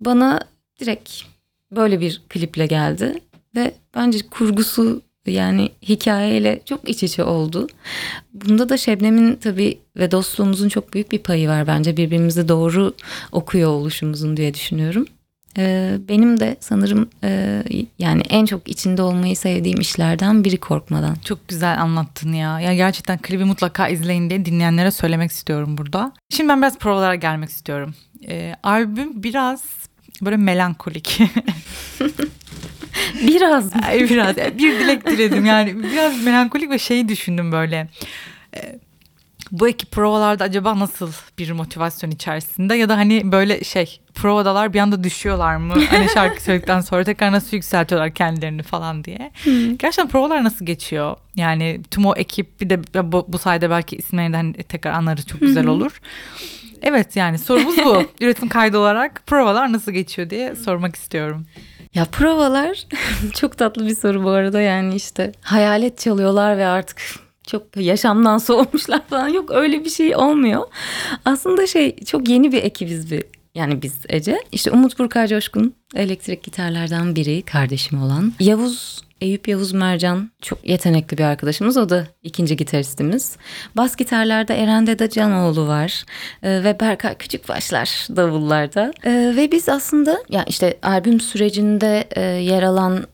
bana 0.00 0.40
direkt 0.80 1.12
böyle 1.72 2.00
bir 2.00 2.22
kliple 2.28 2.66
geldi 2.66 3.20
ve 3.56 3.74
bence 3.94 4.18
kurgusu 4.30 5.02
yani 5.30 5.70
hikayeyle 5.82 6.60
çok 6.64 6.88
iç 6.88 7.02
içe 7.02 7.24
oldu. 7.24 7.66
Bunda 8.34 8.68
da 8.68 8.76
Şebnem'in 8.76 9.34
tabii 9.34 9.78
ve 9.96 10.10
dostluğumuzun 10.10 10.68
çok 10.68 10.94
büyük 10.94 11.12
bir 11.12 11.18
payı 11.18 11.48
var 11.48 11.66
bence 11.66 11.96
birbirimizi 11.96 12.48
doğru 12.48 12.94
okuyor 13.32 13.70
oluşumuzun 13.70 14.36
diye 14.36 14.54
düşünüyorum. 14.54 15.06
Ee, 15.58 15.96
benim 16.08 16.40
de 16.40 16.56
sanırım 16.60 17.08
e, 17.24 17.62
yani 17.98 18.22
en 18.28 18.46
çok 18.46 18.68
içinde 18.68 19.02
olmayı 19.02 19.36
sevdiğim 19.36 19.80
işlerden 19.80 20.44
biri 20.44 20.56
korkmadan. 20.56 21.14
Çok 21.24 21.48
güzel 21.48 21.82
anlattın 21.82 22.32
ya. 22.32 22.60
Ya 22.60 22.74
gerçekten 22.74 23.18
klibi 23.18 23.44
mutlaka 23.44 23.88
izleyin 23.88 24.30
diye 24.30 24.44
dinleyenlere 24.44 24.90
söylemek 24.90 25.30
istiyorum 25.30 25.78
burada. 25.78 26.12
Şimdi 26.30 26.48
ben 26.48 26.58
biraz 26.58 26.78
provalara 26.78 27.14
gelmek 27.14 27.50
istiyorum. 27.50 27.94
Ee, 28.28 28.54
albüm 28.62 29.22
biraz 29.22 29.64
böyle 30.22 30.36
melankolik. 30.36 31.20
biraz 33.22 33.74
mı? 33.74 33.82
biraz. 33.92 34.36
Bir 34.36 34.80
dilek 34.80 35.06
diledim 35.06 35.46
yani. 35.46 35.82
Biraz 35.82 36.24
melankolik 36.24 36.70
ve 36.70 36.78
şeyi 36.78 37.08
düşündüm 37.08 37.52
böyle. 37.52 37.88
Ee, 38.56 38.78
bu 39.52 39.68
ekip 39.68 39.90
provalarda 39.90 40.44
acaba 40.44 40.78
nasıl 40.78 41.12
bir 41.38 41.50
motivasyon 41.50 42.10
içerisinde 42.10 42.74
ya 42.74 42.88
da 42.88 42.96
hani 42.96 43.32
böyle 43.32 43.64
şey 43.64 44.00
provadalar 44.14 44.72
bir 44.72 44.78
anda 44.78 45.04
düşüyorlar 45.04 45.56
mı? 45.56 45.74
Hani 45.90 46.08
şarkı 46.14 46.42
söyledikten 46.42 46.80
sonra 46.80 47.04
tekrar 47.04 47.32
nasıl 47.32 47.56
yükseltiyorlar 47.56 48.14
kendilerini 48.14 48.62
falan 48.62 49.04
diye. 49.04 49.30
Hmm. 49.44 49.76
Gerçekten 49.78 50.08
provalar 50.08 50.44
nasıl 50.44 50.66
geçiyor? 50.66 51.16
Yani 51.36 51.80
tüm 51.90 52.06
o 52.06 52.14
ekip 52.16 52.60
bir 52.60 52.70
de 52.70 53.12
bu, 53.12 53.24
bu 53.28 53.38
sayede 53.38 53.70
belki 53.70 53.96
isimlerini 53.96 54.32
de 54.32 54.36
hani 54.36 54.52
tekrar 54.52 54.92
anlarız 54.92 55.26
çok 55.26 55.40
güzel 55.40 55.66
olur. 55.66 56.00
Evet 56.82 57.16
yani 57.16 57.38
sorumuz 57.38 57.76
bu. 57.78 58.02
Üretim 58.24 58.48
kaydı 58.48 58.78
olarak 58.78 59.22
provalar 59.26 59.72
nasıl 59.72 59.92
geçiyor 59.92 60.30
diye 60.30 60.54
sormak 60.56 60.96
istiyorum. 60.96 61.46
Ya 61.94 62.04
provalar 62.04 62.86
çok 63.34 63.58
tatlı 63.58 63.86
bir 63.86 63.94
soru 63.94 64.24
bu 64.24 64.30
arada 64.30 64.60
yani 64.60 64.94
işte 64.94 65.32
hayalet 65.42 65.98
çalıyorlar 65.98 66.58
ve 66.58 66.66
artık 66.66 67.02
çok 67.46 67.76
yaşamdan 67.76 68.38
soğumuşlar 68.48 69.06
falan 69.06 69.28
yok 69.28 69.50
öyle 69.50 69.84
bir 69.84 69.90
şey 69.90 70.16
olmuyor. 70.16 70.62
Aslında 71.24 71.66
şey 71.66 71.96
çok 72.04 72.28
yeni 72.28 72.52
bir 72.52 72.62
ekibiz 72.62 73.10
bir 73.10 73.24
yani 73.54 73.82
biz 73.82 73.94
Ece. 74.08 74.38
İşte 74.52 74.70
Umut 74.70 74.98
Burkay 74.98 75.28
Coşkun 75.28 75.74
elektrik 75.94 76.42
gitarlardan 76.42 77.16
biri 77.16 77.42
kardeşim 77.42 78.02
olan. 78.02 78.32
Yavuz 78.40 79.05
Eyüp 79.20 79.48
Yavuz 79.48 79.72
Mercan 79.72 80.30
çok 80.42 80.68
yetenekli 80.68 81.18
bir 81.18 81.22
arkadaşımız. 81.24 81.76
O 81.76 81.88
da 81.88 82.06
ikinci 82.22 82.56
gitaristimiz. 82.56 83.36
Bas 83.76 83.96
gitarlarda 83.96 84.54
Eren 84.54 84.86
Dede 84.86 85.10
Canoğlu 85.10 85.66
var. 85.66 86.04
Ee, 86.42 86.64
ve 86.64 86.80
Berkay 86.80 87.14
Küçükbaşlar 87.14 88.06
davullarda. 88.16 88.92
Ee, 89.04 89.32
ve 89.36 89.52
biz 89.52 89.68
aslında 89.68 90.18
ya 90.28 90.44
işte 90.44 90.78
albüm 90.82 91.20
sürecinde 91.20 92.04
e, 92.10 92.20
yer 92.20 92.62
alan 92.62 93.06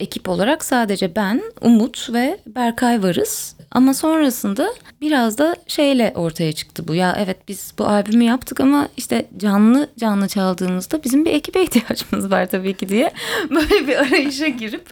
ekip 0.00 0.28
olarak 0.28 0.64
sadece 0.64 1.16
ben, 1.16 1.42
Umut 1.60 2.12
ve 2.12 2.38
Berkay 2.46 3.02
varız. 3.02 3.56
Ama 3.70 3.94
sonrasında 3.94 4.72
biraz 5.00 5.38
da 5.38 5.56
şeyle 5.66 6.12
ortaya 6.16 6.52
çıktı 6.52 6.88
bu. 6.88 6.94
Ya 6.94 7.16
evet 7.18 7.36
biz 7.48 7.74
bu 7.78 7.86
albümü 7.86 8.24
yaptık 8.24 8.60
ama 8.60 8.88
işte 8.96 9.26
canlı 9.36 9.88
canlı 9.98 10.28
çaldığımızda 10.28 11.04
bizim 11.04 11.24
bir 11.24 11.32
ekibe 11.32 11.62
ihtiyacımız 11.64 12.30
var 12.30 12.46
tabii 12.46 12.74
ki 12.74 12.88
diye. 12.88 13.12
Böyle 13.50 13.88
bir 13.88 13.96
arayışa 13.96 14.48
girip 14.48 14.90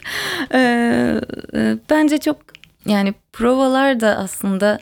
e, 0.53 0.59
e, 1.53 1.77
bence 1.89 2.17
çok 2.17 2.37
yani 2.85 3.13
provalar 3.33 3.99
da 3.99 4.17
aslında 4.17 4.79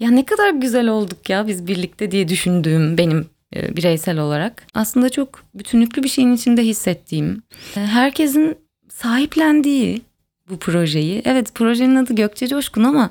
ya 0.00 0.10
ne 0.10 0.24
kadar 0.24 0.50
güzel 0.50 0.88
olduk 0.88 1.30
ya 1.30 1.46
biz 1.46 1.66
birlikte 1.66 2.10
diye 2.10 2.28
düşündüğüm 2.28 2.98
benim 2.98 3.26
bireysel 3.54 4.18
olarak. 4.18 4.66
Aslında 4.74 5.08
çok 5.08 5.42
bütünlüklü 5.54 6.02
bir 6.02 6.08
şeyin 6.08 6.32
içinde 6.32 6.62
hissettiğim. 6.62 7.42
Herkesin 7.74 8.56
sahiplendiği 9.02 10.02
bu 10.50 10.58
projeyi. 10.58 11.22
Evet 11.24 11.54
projenin 11.54 11.96
adı 11.96 12.14
Gökçe 12.14 12.48
Coşkun 12.48 12.84
ama 12.84 13.10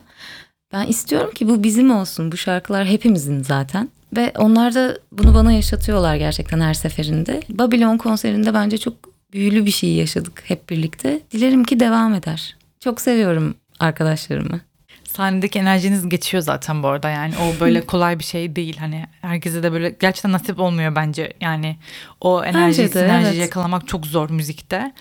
ben 0.74 0.88
istiyorum 0.88 1.32
ki 1.34 1.50
bu 1.50 1.64
bizim 1.64 1.92
olsun. 1.92 2.32
Bu 2.32 2.38
şarkılar 2.38 2.86
hepimizin 2.86 3.44
zaten. 3.44 3.90
Ve 4.16 4.34
onlar 4.38 4.76
da 4.76 4.98
bunu 5.12 5.36
bana 5.36 5.52
yaşatıyorlar 5.52 6.16
gerçekten 6.16 6.60
her 6.60 6.74
seferinde. 6.74 7.42
Babylon 7.50 7.98
konserinde 7.98 8.54
bence 8.54 8.78
çok 8.78 8.94
büyülü 9.34 9.66
bir 9.66 9.72
şey 9.72 9.94
yaşadık 9.94 10.44
hep 10.46 10.70
birlikte. 10.70 11.20
Dilerim 11.32 11.64
ki 11.64 11.80
devam 11.80 12.14
eder. 12.14 12.56
Çok 12.80 13.02
seviyorum 13.02 13.56
arkadaşlarımı. 13.80 14.62
Sahnedeki 15.04 15.60
enerjiniz 15.60 16.10
geçiyor 16.10 16.44
zaten 16.44 16.84
bu 16.84 16.88
arada 16.88 17.10
yani 17.10 17.34
o 17.38 17.60
böyle 17.60 17.82
kolay 17.86 18.20
bir 18.20 18.24
şey 18.24 18.56
değil 18.56 18.78
hani 18.78 19.06
herkese 19.22 19.64
de 19.64 19.72
böyle 19.72 19.96
gerçekten 20.00 20.32
nasip 20.32 20.60
olmuyor 20.60 20.96
bence 20.96 21.34
yani 21.42 21.78
o 22.22 22.44
enerjiyi 22.44 22.88
Bence 22.88 23.00
de, 23.00 23.00
sinerjiyi 23.00 23.32
evet. 23.32 23.42
yakalamak 23.42 23.88
çok 23.88 24.06
zor 24.06 24.30
müzikte 24.30 24.94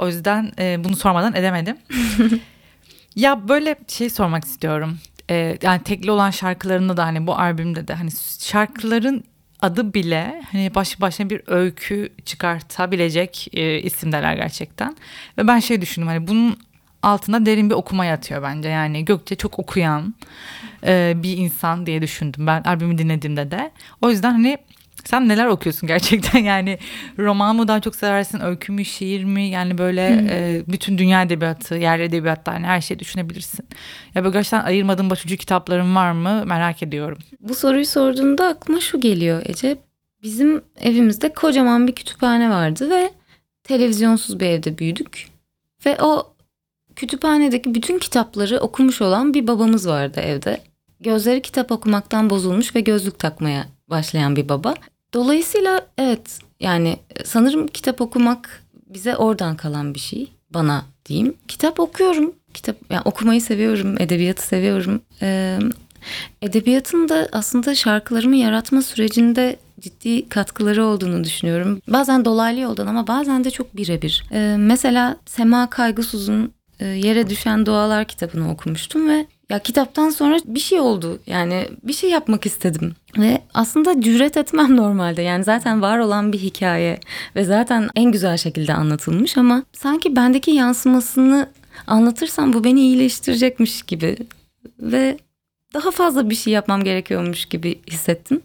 o 0.00 0.06
yüzden 0.06 0.52
e, 0.58 0.84
bunu 0.84 0.96
sormadan 0.96 1.34
edemedim. 1.34 1.76
ya 3.16 3.48
böyle 3.48 3.76
şey 3.88 4.10
sormak 4.10 4.44
istiyorum 4.44 4.98
E, 5.30 5.58
yani 5.62 5.82
tekli 5.82 6.10
olan 6.10 6.30
şarkılarında 6.30 6.96
da 6.96 7.06
hani 7.06 7.26
bu 7.26 7.34
albümde 7.34 7.88
de 7.88 7.94
hani 7.94 8.10
şarkıların 8.38 9.24
adı 9.62 9.94
bile 9.94 10.42
hani 10.52 10.74
başlı 10.74 11.00
başına 11.00 11.30
bir 11.30 11.42
öykü 11.46 12.08
çıkartabilecek 12.24 13.48
e, 13.52 13.78
isimdeler 13.78 14.34
gerçekten 14.34 14.96
ve 15.38 15.46
ben 15.46 15.58
şey 15.58 15.80
düşündüm 15.80 16.08
hani 16.08 16.28
bunun 16.28 16.58
altına 17.02 17.46
derin 17.46 17.70
bir 17.70 17.74
okuma 17.74 18.04
yatıyor 18.04 18.42
bence. 18.42 18.68
Yani 18.68 19.04
Gökçe 19.04 19.34
çok 19.34 19.58
okuyan 19.58 20.14
e, 20.86 21.14
bir 21.16 21.36
insan 21.36 21.86
diye 21.86 22.02
düşündüm 22.02 22.46
ben 22.46 22.62
albümü 22.62 22.98
dinlediğimde 22.98 23.50
de. 23.50 23.70
O 24.02 24.10
yüzden 24.10 24.32
hani 24.32 24.58
sen 25.04 25.28
neler 25.28 25.46
okuyorsun 25.46 25.86
gerçekten 25.86 26.38
yani 26.44 26.78
roman 27.18 27.56
mı 27.56 27.68
daha 27.68 27.80
çok 27.80 27.96
seversin 27.96 28.40
öykü 28.40 28.72
mü 28.72 28.84
şiir 28.84 29.24
mi 29.24 29.48
yani 29.48 29.78
böyle 29.78 30.26
e, 30.30 30.62
bütün 30.68 30.98
dünya 30.98 31.22
edebiyatı 31.22 31.74
yerli 31.74 32.02
edebiyatlar 32.02 32.54
hani 32.54 32.66
her 32.66 32.80
şeyi 32.80 32.98
düşünebilirsin. 32.98 33.68
Ya 34.14 34.24
böyle 34.24 34.32
gerçekten 34.32 34.64
ayırmadığın 34.64 35.10
başucu 35.10 35.36
kitapların 35.36 35.94
var 35.94 36.12
mı 36.12 36.44
merak 36.46 36.82
ediyorum. 36.82 37.18
Bu 37.40 37.54
soruyu 37.54 37.86
sorduğunda 37.86 38.46
aklıma 38.46 38.80
şu 38.80 39.00
geliyor 39.00 39.42
Ece. 39.46 39.76
Bizim 40.22 40.62
evimizde 40.80 41.32
kocaman 41.32 41.86
bir 41.86 41.92
kütüphane 41.92 42.50
vardı 42.50 42.90
ve 42.90 43.10
televizyonsuz 43.64 44.40
bir 44.40 44.46
evde 44.46 44.78
büyüdük. 44.78 45.28
Ve 45.86 45.96
o 46.02 46.34
kütüphanedeki 46.96 47.74
bütün 47.74 47.98
kitapları 47.98 48.58
okumuş 48.60 49.02
olan 49.02 49.34
bir 49.34 49.46
babamız 49.46 49.88
vardı 49.88 50.20
evde. 50.20 50.60
Gözleri 51.00 51.42
kitap 51.42 51.72
okumaktan 51.72 52.30
bozulmuş 52.30 52.74
ve 52.74 52.80
gözlük 52.80 53.18
takmaya 53.18 53.66
başlayan 53.90 54.36
bir 54.36 54.48
baba. 54.48 54.74
Dolayısıyla 55.14 55.86
evet 55.98 56.38
yani 56.60 56.96
sanırım 57.24 57.66
kitap 57.66 58.00
okumak 58.00 58.64
bize 58.88 59.16
oradan 59.16 59.56
kalan 59.56 59.94
bir 59.94 60.00
şey. 60.00 60.32
Bana 60.54 60.84
diyeyim. 61.06 61.34
Kitap 61.48 61.80
okuyorum. 61.80 62.32
Kitap 62.54 62.76
yani 62.90 63.02
okumayı 63.04 63.42
seviyorum, 63.42 63.96
edebiyatı 64.00 64.46
seviyorum. 64.46 65.02
Ee, 65.22 65.58
edebiyatın 66.42 67.08
da 67.08 67.28
aslında 67.32 67.74
şarkılarımı 67.74 68.36
yaratma 68.36 68.82
sürecinde 68.82 69.56
ciddi 69.80 70.28
katkıları 70.28 70.84
olduğunu 70.84 71.24
düşünüyorum. 71.24 71.82
Bazen 71.88 72.24
dolaylı 72.24 72.60
yoldan 72.60 72.86
ama 72.86 73.06
bazen 73.06 73.44
de 73.44 73.50
çok 73.50 73.76
birebir. 73.76 74.24
Ee, 74.32 74.56
mesela 74.58 75.16
Sema 75.26 75.70
Kaygısuz'un 75.70 76.52
e, 76.80 76.86
Yere 76.86 77.30
Düşen 77.30 77.66
Dualar 77.66 78.04
kitabını 78.04 78.50
okumuştum 78.50 79.08
ve 79.08 79.26
ya 79.50 79.58
kitaptan 79.58 80.10
sonra 80.10 80.38
bir 80.44 80.60
şey 80.60 80.80
oldu. 80.80 81.18
Yani 81.26 81.68
bir 81.82 81.92
şey 81.92 82.10
yapmak 82.10 82.46
istedim. 82.46 82.94
Ve 83.18 83.42
aslında 83.54 84.00
cüret 84.00 84.36
etmem 84.36 84.76
normalde. 84.76 85.22
Yani 85.22 85.44
zaten 85.44 85.82
var 85.82 85.98
olan 85.98 86.32
bir 86.32 86.38
hikaye 86.38 87.00
ve 87.36 87.44
zaten 87.44 87.88
en 87.94 88.12
güzel 88.12 88.36
şekilde 88.36 88.74
anlatılmış 88.74 89.36
ama 89.36 89.62
sanki 89.72 90.16
bendeki 90.16 90.50
yansımasını 90.50 91.48
anlatırsam 91.86 92.52
bu 92.52 92.64
beni 92.64 92.80
iyileştirecekmiş 92.80 93.82
gibi 93.82 94.16
ve 94.78 95.16
daha 95.74 95.90
fazla 95.90 96.30
bir 96.30 96.34
şey 96.34 96.52
yapmam 96.52 96.84
gerekiyormuş 96.84 97.44
gibi 97.44 97.80
hissettim. 97.90 98.40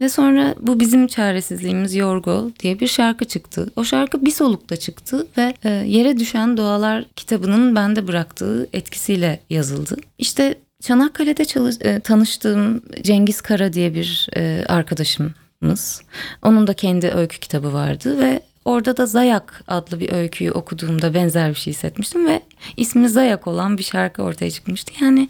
Ve 0.00 0.08
sonra 0.08 0.54
bu 0.60 0.80
bizim 0.80 1.06
çaresizliğimiz 1.06 1.94
Yorgo 1.94 2.50
diye 2.60 2.80
bir 2.80 2.86
şarkı 2.86 3.24
çıktı. 3.24 3.70
O 3.76 3.84
şarkı 3.84 4.26
bir 4.26 4.30
solukta 4.30 4.76
çıktı 4.76 5.26
ve 5.38 5.54
e, 5.64 5.70
Yere 5.70 6.18
Düşen 6.18 6.56
Doğalar 6.56 7.04
kitabının 7.16 7.76
bende 7.76 8.08
bıraktığı 8.08 8.68
etkisiyle 8.72 9.40
yazıldı. 9.50 9.96
İşte 10.18 10.54
Çanakkale'de 10.82 11.44
çalış, 11.44 11.76
e, 11.80 12.00
tanıştığım 12.00 12.82
Cengiz 13.02 13.40
Kara 13.40 13.72
diye 13.72 13.94
bir 13.94 14.28
e, 14.36 14.64
arkadaşımız. 14.68 16.02
Onun 16.42 16.66
da 16.66 16.74
kendi 16.74 17.10
öykü 17.10 17.40
kitabı 17.40 17.72
vardı 17.72 18.18
ve 18.18 18.40
orada 18.64 18.96
da 18.96 19.06
Zayak 19.06 19.64
adlı 19.68 20.00
bir 20.00 20.12
öyküyü 20.12 20.50
okuduğumda 20.50 21.14
benzer 21.14 21.50
bir 21.50 21.54
şey 21.54 21.72
hissetmiştim 21.72 22.26
ve 22.26 22.42
ismi 22.76 23.08
Zayak 23.08 23.46
olan 23.46 23.78
bir 23.78 23.82
şarkı 23.82 24.22
ortaya 24.22 24.50
çıkmıştı. 24.50 24.92
Yani 25.00 25.28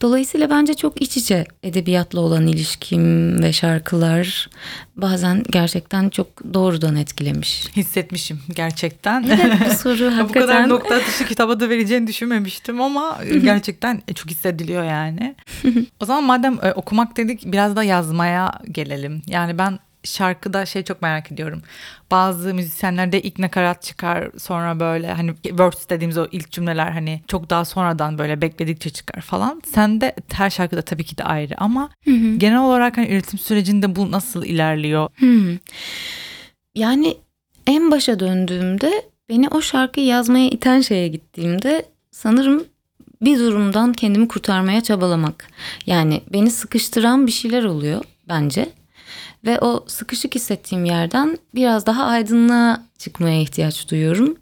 dolayısıyla 0.00 0.50
bence 0.50 0.74
çok 0.74 1.02
iç 1.02 1.16
içe 1.16 1.44
edebiyatla 1.62 2.20
olan 2.20 2.46
ilişkim 2.46 3.42
ve 3.42 3.52
şarkılar 3.52 4.50
bazen 4.96 5.42
gerçekten 5.50 6.08
çok 6.08 6.54
doğrudan 6.54 6.96
etkilemiş. 6.96 7.66
Hissetmişim 7.76 8.40
gerçekten. 8.54 9.22
Evet 9.22 9.58
bu 9.70 9.74
soru 9.74 10.10
Bu 10.10 10.16
hakikaten... 10.16 10.46
kadar 10.46 10.68
nokta 10.68 10.94
atışı 10.94 11.26
kitaba 11.26 11.60
da 11.60 11.68
vereceğini 11.68 12.06
düşünmemiştim 12.06 12.80
ama 12.80 13.18
gerçekten 13.42 14.02
çok 14.14 14.30
hissediliyor 14.30 14.84
yani. 14.84 15.34
o 16.00 16.04
zaman 16.04 16.24
madem 16.24 16.58
e, 16.62 16.72
okumak 16.72 17.16
dedik 17.16 17.52
biraz 17.52 17.76
da 17.76 17.84
yazmaya 17.84 18.52
gelelim. 18.72 19.22
Yani 19.26 19.58
ben 19.58 19.78
şarkıda 20.04 20.66
şey 20.66 20.82
çok 20.82 21.02
merak 21.02 21.32
ediyorum. 21.32 21.62
Bazı 22.10 22.54
müzisyenlerde 22.54 23.22
ilk 23.22 23.38
nakarat 23.38 23.82
çıkar 23.82 24.30
sonra 24.38 24.80
böyle 24.80 25.12
hani 25.12 25.34
verse 25.44 25.88
dediğimiz 25.88 26.18
o 26.18 26.26
ilk 26.32 26.50
cümleler 26.50 26.90
hani 26.90 27.22
çok 27.28 27.50
daha 27.50 27.64
sonradan 27.64 28.18
böyle 28.18 28.40
bekledikçe 28.40 28.90
çıkar 28.90 29.20
falan. 29.20 29.62
Sen 29.74 30.00
de 30.00 30.14
her 30.32 30.50
şarkıda 30.50 30.82
tabii 30.82 31.04
ki 31.04 31.18
de 31.18 31.24
ayrı 31.24 31.54
ama 31.58 31.90
genel 32.36 32.60
olarak 32.60 32.96
hani 32.96 33.08
üretim 33.08 33.38
sürecinde 33.38 33.96
bu 33.96 34.10
nasıl 34.10 34.44
ilerliyor? 34.44 35.08
Hmm. 35.16 35.58
Yani 36.74 37.16
en 37.66 37.90
başa 37.90 38.20
döndüğümde 38.20 38.92
beni 39.28 39.48
o 39.48 39.60
şarkıyı 39.60 40.06
yazmaya 40.06 40.48
iten 40.48 40.80
şeye 40.80 41.08
gittiğimde 41.08 41.86
sanırım 42.10 42.64
bir 43.22 43.38
durumdan 43.38 43.92
kendimi 43.92 44.28
kurtarmaya 44.28 44.80
çabalamak. 44.80 45.48
Yani 45.86 46.22
beni 46.32 46.50
sıkıştıran 46.50 47.26
bir 47.26 47.32
şeyler 47.32 47.64
oluyor 47.64 48.04
bence. 48.28 48.68
Ve 49.44 49.58
o 49.60 49.84
sıkışık 49.86 50.34
hissettiğim 50.34 50.84
yerden 50.84 51.38
biraz 51.54 51.86
daha 51.86 52.04
aydınlığa 52.04 52.82
çıkmaya 52.98 53.40
ihtiyaç 53.40 53.90
duyuyorum. 53.90 54.36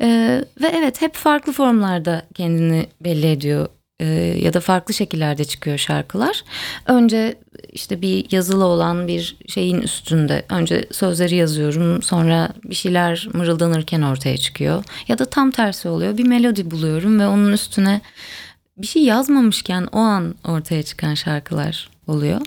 Ee, 0.00 0.44
ve 0.62 0.66
evet 0.66 1.02
hep 1.02 1.14
farklı 1.14 1.52
formlarda 1.52 2.22
kendini 2.34 2.86
belli 3.00 3.26
ediyor 3.26 3.68
ee, 4.02 4.06
ya 4.42 4.54
da 4.54 4.60
farklı 4.60 4.94
şekillerde 4.94 5.44
çıkıyor 5.44 5.78
şarkılar. 5.78 6.44
Önce 6.86 7.38
işte 7.72 8.02
bir 8.02 8.32
yazılı 8.32 8.64
olan 8.64 9.08
bir 9.08 9.36
şeyin 9.48 9.80
üstünde 9.80 10.44
önce 10.48 10.84
sözleri 10.90 11.36
yazıyorum 11.36 12.02
sonra 12.02 12.48
bir 12.64 12.74
şeyler 12.74 13.28
mırıldanırken 13.32 14.02
ortaya 14.02 14.36
çıkıyor. 14.36 14.84
Ya 15.08 15.18
da 15.18 15.24
tam 15.24 15.50
tersi 15.50 15.88
oluyor 15.88 16.18
bir 16.18 16.26
melodi 16.26 16.70
buluyorum 16.70 17.20
ve 17.20 17.26
onun 17.26 17.52
üstüne 17.52 18.00
bir 18.76 18.86
şey 18.86 19.02
yazmamışken 19.02 19.88
o 19.92 19.98
an 19.98 20.34
ortaya 20.44 20.82
çıkan 20.82 21.14
şarkılar 21.14 21.91
oluyor. 22.06 22.40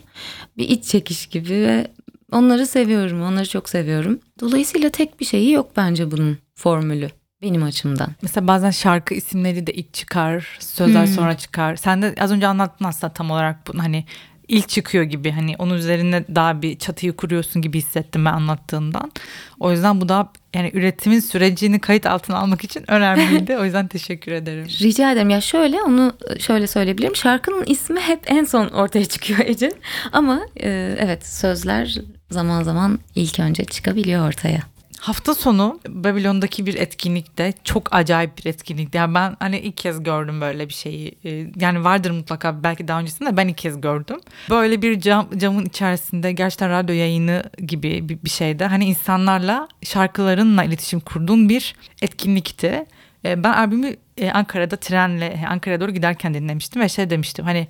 Bir 0.57 0.69
iç 0.69 0.85
çekiş 0.85 1.27
gibi 1.27 1.53
ve 1.53 1.87
onları 2.31 2.67
seviyorum, 2.67 3.21
onları 3.21 3.49
çok 3.49 3.69
seviyorum. 3.69 4.19
Dolayısıyla 4.39 4.89
tek 4.89 5.19
bir 5.19 5.25
şeyi 5.25 5.51
yok 5.51 5.71
bence 5.77 6.11
bunun 6.11 6.37
formülü 6.55 7.09
benim 7.41 7.63
açımdan. 7.63 8.09
Mesela 8.21 8.47
bazen 8.47 8.71
şarkı 8.71 9.13
isimleri 9.13 9.67
de 9.67 9.73
ilk 9.73 9.93
çıkar, 9.93 10.57
sözler 10.59 11.07
sonra 11.07 11.37
çıkar. 11.37 11.75
Sen 11.75 12.01
de 12.01 12.15
az 12.19 12.31
önce 12.31 12.47
anlattın 12.47 12.85
aslında 12.85 13.13
tam 13.13 13.31
olarak 13.31 13.67
bunu 13.67 13.83
hani 13.83 14.05
ilk 14.47 14.69
çıkıyor 14.69 15.03
gibi 15.03 15.31
hani 15.31 15.55
onun 15.59 15.73
üzerine 15.73 16.23
daha 16.35 16.61
bir 16.61 16.79
çatıyı 16.79 17.15
kuruyorsun 17.15 17.61
gibi 17.61 17.77
hissettim 17.77 18.25
ben 18.25 18.33
anlattığından. 18.33 19.11
O 19.59 19.71
yüzden 19.71 20.01
bu 20.01 20.09
da 20.09 20.31
yani 20.53 20.71
üretimin 20.73 21.19
sürecini 21.19 21.79
kayıt 21.79 22.05
altına 22.05 22.37
almak 22.37 22.63
için 22.63 22.83
önemliydi. 22.91 23.57
O 23.57 23.65
yüzden 23.65 23.87
teşekkür 23.87 24.31
ederim. 24.31 24.67
Rica 24.81 25.11
ederim. 25.11 25.29
Ya 25.29 25.41
şöyle 25.41 25.81
onu 25.81 26.13
şöyle 26.39 26.67
söyleyebilirim. 26.67 27.15
Şarkının 27.15 27.63
ismi 27.65 27.99
hep 27.99 28.19
en 28.27 28.43
son 28.43 28.67
ortaya 28.67 29.05
çıkıyor 29.05 29.39
Ece. 29.45 29.71
Ama 30.11 30.41
e, 30.57 30.95
evet 30.99 31.27
sözler 31.27 31.97
zaman 32.31 32.63
zaman 32.63 32.99
ilk 33.15 33.39
önce 33.39 33.65
çıkabiliyor 33.65 34.27
ortaya. 34.27 34.74
Hafta 34.99 35.35
sonu 35.35 35.79
Babilon'daki 35.87 36.65
bir 36.65 36.75
etkinlikte 36.75 37.53
çok 37.63 37.95
acayip 37.95 38.37
bir 38.37 38.45
etkinlikti. 38.45 38.97
Yani 38.97 39.13
ben 39.13 39.35
hani 39.39 39.59
ilk 39.59 39.77
kez 39.77 40.03
gördüm 40.03 40.41
böyle 40.41 40.69
bir 40.69 40.73
şeyi. 40.73 41.15
Ee, 41.25 41.47
Yani 41.59 41.83
vardır 41.83 42.11
mutlaka 42.11 42.63
belki 42.63 42.87
daha 42.87 42.99
öncesinde 42.99 43.37
ben 43.37 43.47
ilk 43.47 43.57
kez 43.57 43.81
gördüm. 43.81 44.17
Böyle 44.49 44.81
bir 44.81 44.99
cam, 44.99 45.29
camın 45.37 45.65
içerisinde 45.65 46.31
gerçekten 46.31 46.69
radyo 46.69 46.95
yayını 46.95 47.43
gibi 47.57 48.09
bir, 48.09 48.29
şeyde. 48.29 48.65
Hani 48.65 48.85
insanlarla 48.85 49.67
şarkılarınla 49.83 50.63
iletişim 50.63 50.99
kurduğun 50.99 51.49
bir 51.49 51.75
etkinlikti. 52.01 52.85
Ee, 53.25 53.43
Ben 53.43 53.53
albümü 53.53 53.95
e, 54.17 54.31
Ankara'da 54.31 54.75
trenle 54.75 55.45
Ankara'ya 55.49 55.81
doğru 55.81 55.91
giderken 55.91 56.33
dinlemiştim 56.33 56.81
ve 56.81 56.89
şey 56.89 57.09
demiştim. 57.09 57.45
Hani 57.45 57.67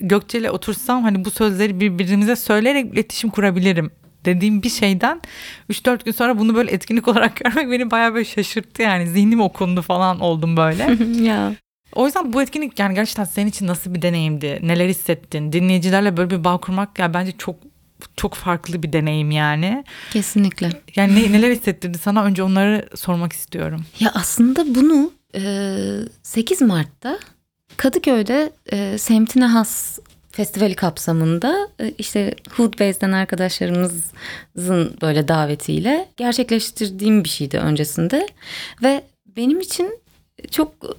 Gökçe 0.00 0.38
ile 0.38 0.50
otursam 0.50 1.02
hani 1.02 1.24
bu 1.24 1.30
sözleri 1.30 1.80
birbirimize 1.80 2.36
söyleyerek 2.36 2.92
iletişim 2.92 3.30
kurabilirim 3.30 3.90
dediğim 4.24 4.62
bir 4.62 4.70
şeyden 4.70 5.20
3-4 5.70 6.04
gün 6.04 6.12
sonra 6.12 6.38
bunu 6.38 6.54
böyle 6.54 6.70
etkinlik 6.70 7.08
olarak 7.14 7.36
görmek 7.36 7.70
beni 7.70 7.90
bayağı 7.90 8.14
böyle 8.14 8.24
şaşırttı 8.24 8.82
yani 8.82 9.06
zihnim 9.06 9.40
okundu 9.40 9.82
falan 9.82 10.20
oldum 10.20 10.56
böyle. 10.56 10.96
ya 11.24 11.52
o 11.94 12.06
yüzden 12.06 12.32
bu 12.32 12.42
etkinlik 12.42 12.78
yani 12.78 12.94
gerçekten 12.94 13.24
senin 13.24 13.46
için 13.46 13.66
nasıl 13.66 13.94
bir 13.94 14.02
deneyimdi? 14.02 14.58
Neler 14.62 14.88
hissettin? 14.88 15.52
Dinleyicilerle 15.52 16.16
böyle 16.16 16.30
bir 16.30 16.44
bağ 16.44 16.56
kurmak 16.56 16.98
ya 16.98 17.14
bence 17.14 17.32
çok 17.38 17.56
çok 18.16 18.34
farklı 18.34 18.82
bir 18.82 18.92
deneyim 18.92 19.30
yani. 19.30 19.84
kesinlikle. 20.12 20.70
Yani 20.96 21.14
ne, 21.14 21.32
neler 21.32 21.50
hissettirdi 21.50 21.98
sana 21.98 22.24
önce 22.24 22.42
onları 22.42 22.88
sormak 22.94 23.32
istiyorum. 23.32 23.84
Ya 24.00 24.10
aslında 24.14 24.74
bunu 24.74 25.12
e, 25.34 25.42
8 26.22 26.62
Mart'ta 26.62 27.18
Kadıköy'de 27.76 28.52
semtine 28.98 29.46
has 29.46 29.98
festivali 30.34 30.74
kapsamında 30.74 31.68
e, 31.80 31.90
işte 31.98 32.34
Hoodbase'den 32.50 33.12
arkadaşlarımızın 33.12 34.96
böyle 35.02 35.28
davetiyle 35.28 36.08
gerçekleştirdiğim 36.16 37.24
bir 37.24 37.28
şeydi 37.28 37.58
öncesinde 37.58 38.28
ve 38.82 39.02
benim 39.36 39.60
için 39.60 39.98
çok 40.50 40.72
e, 40.84 40.94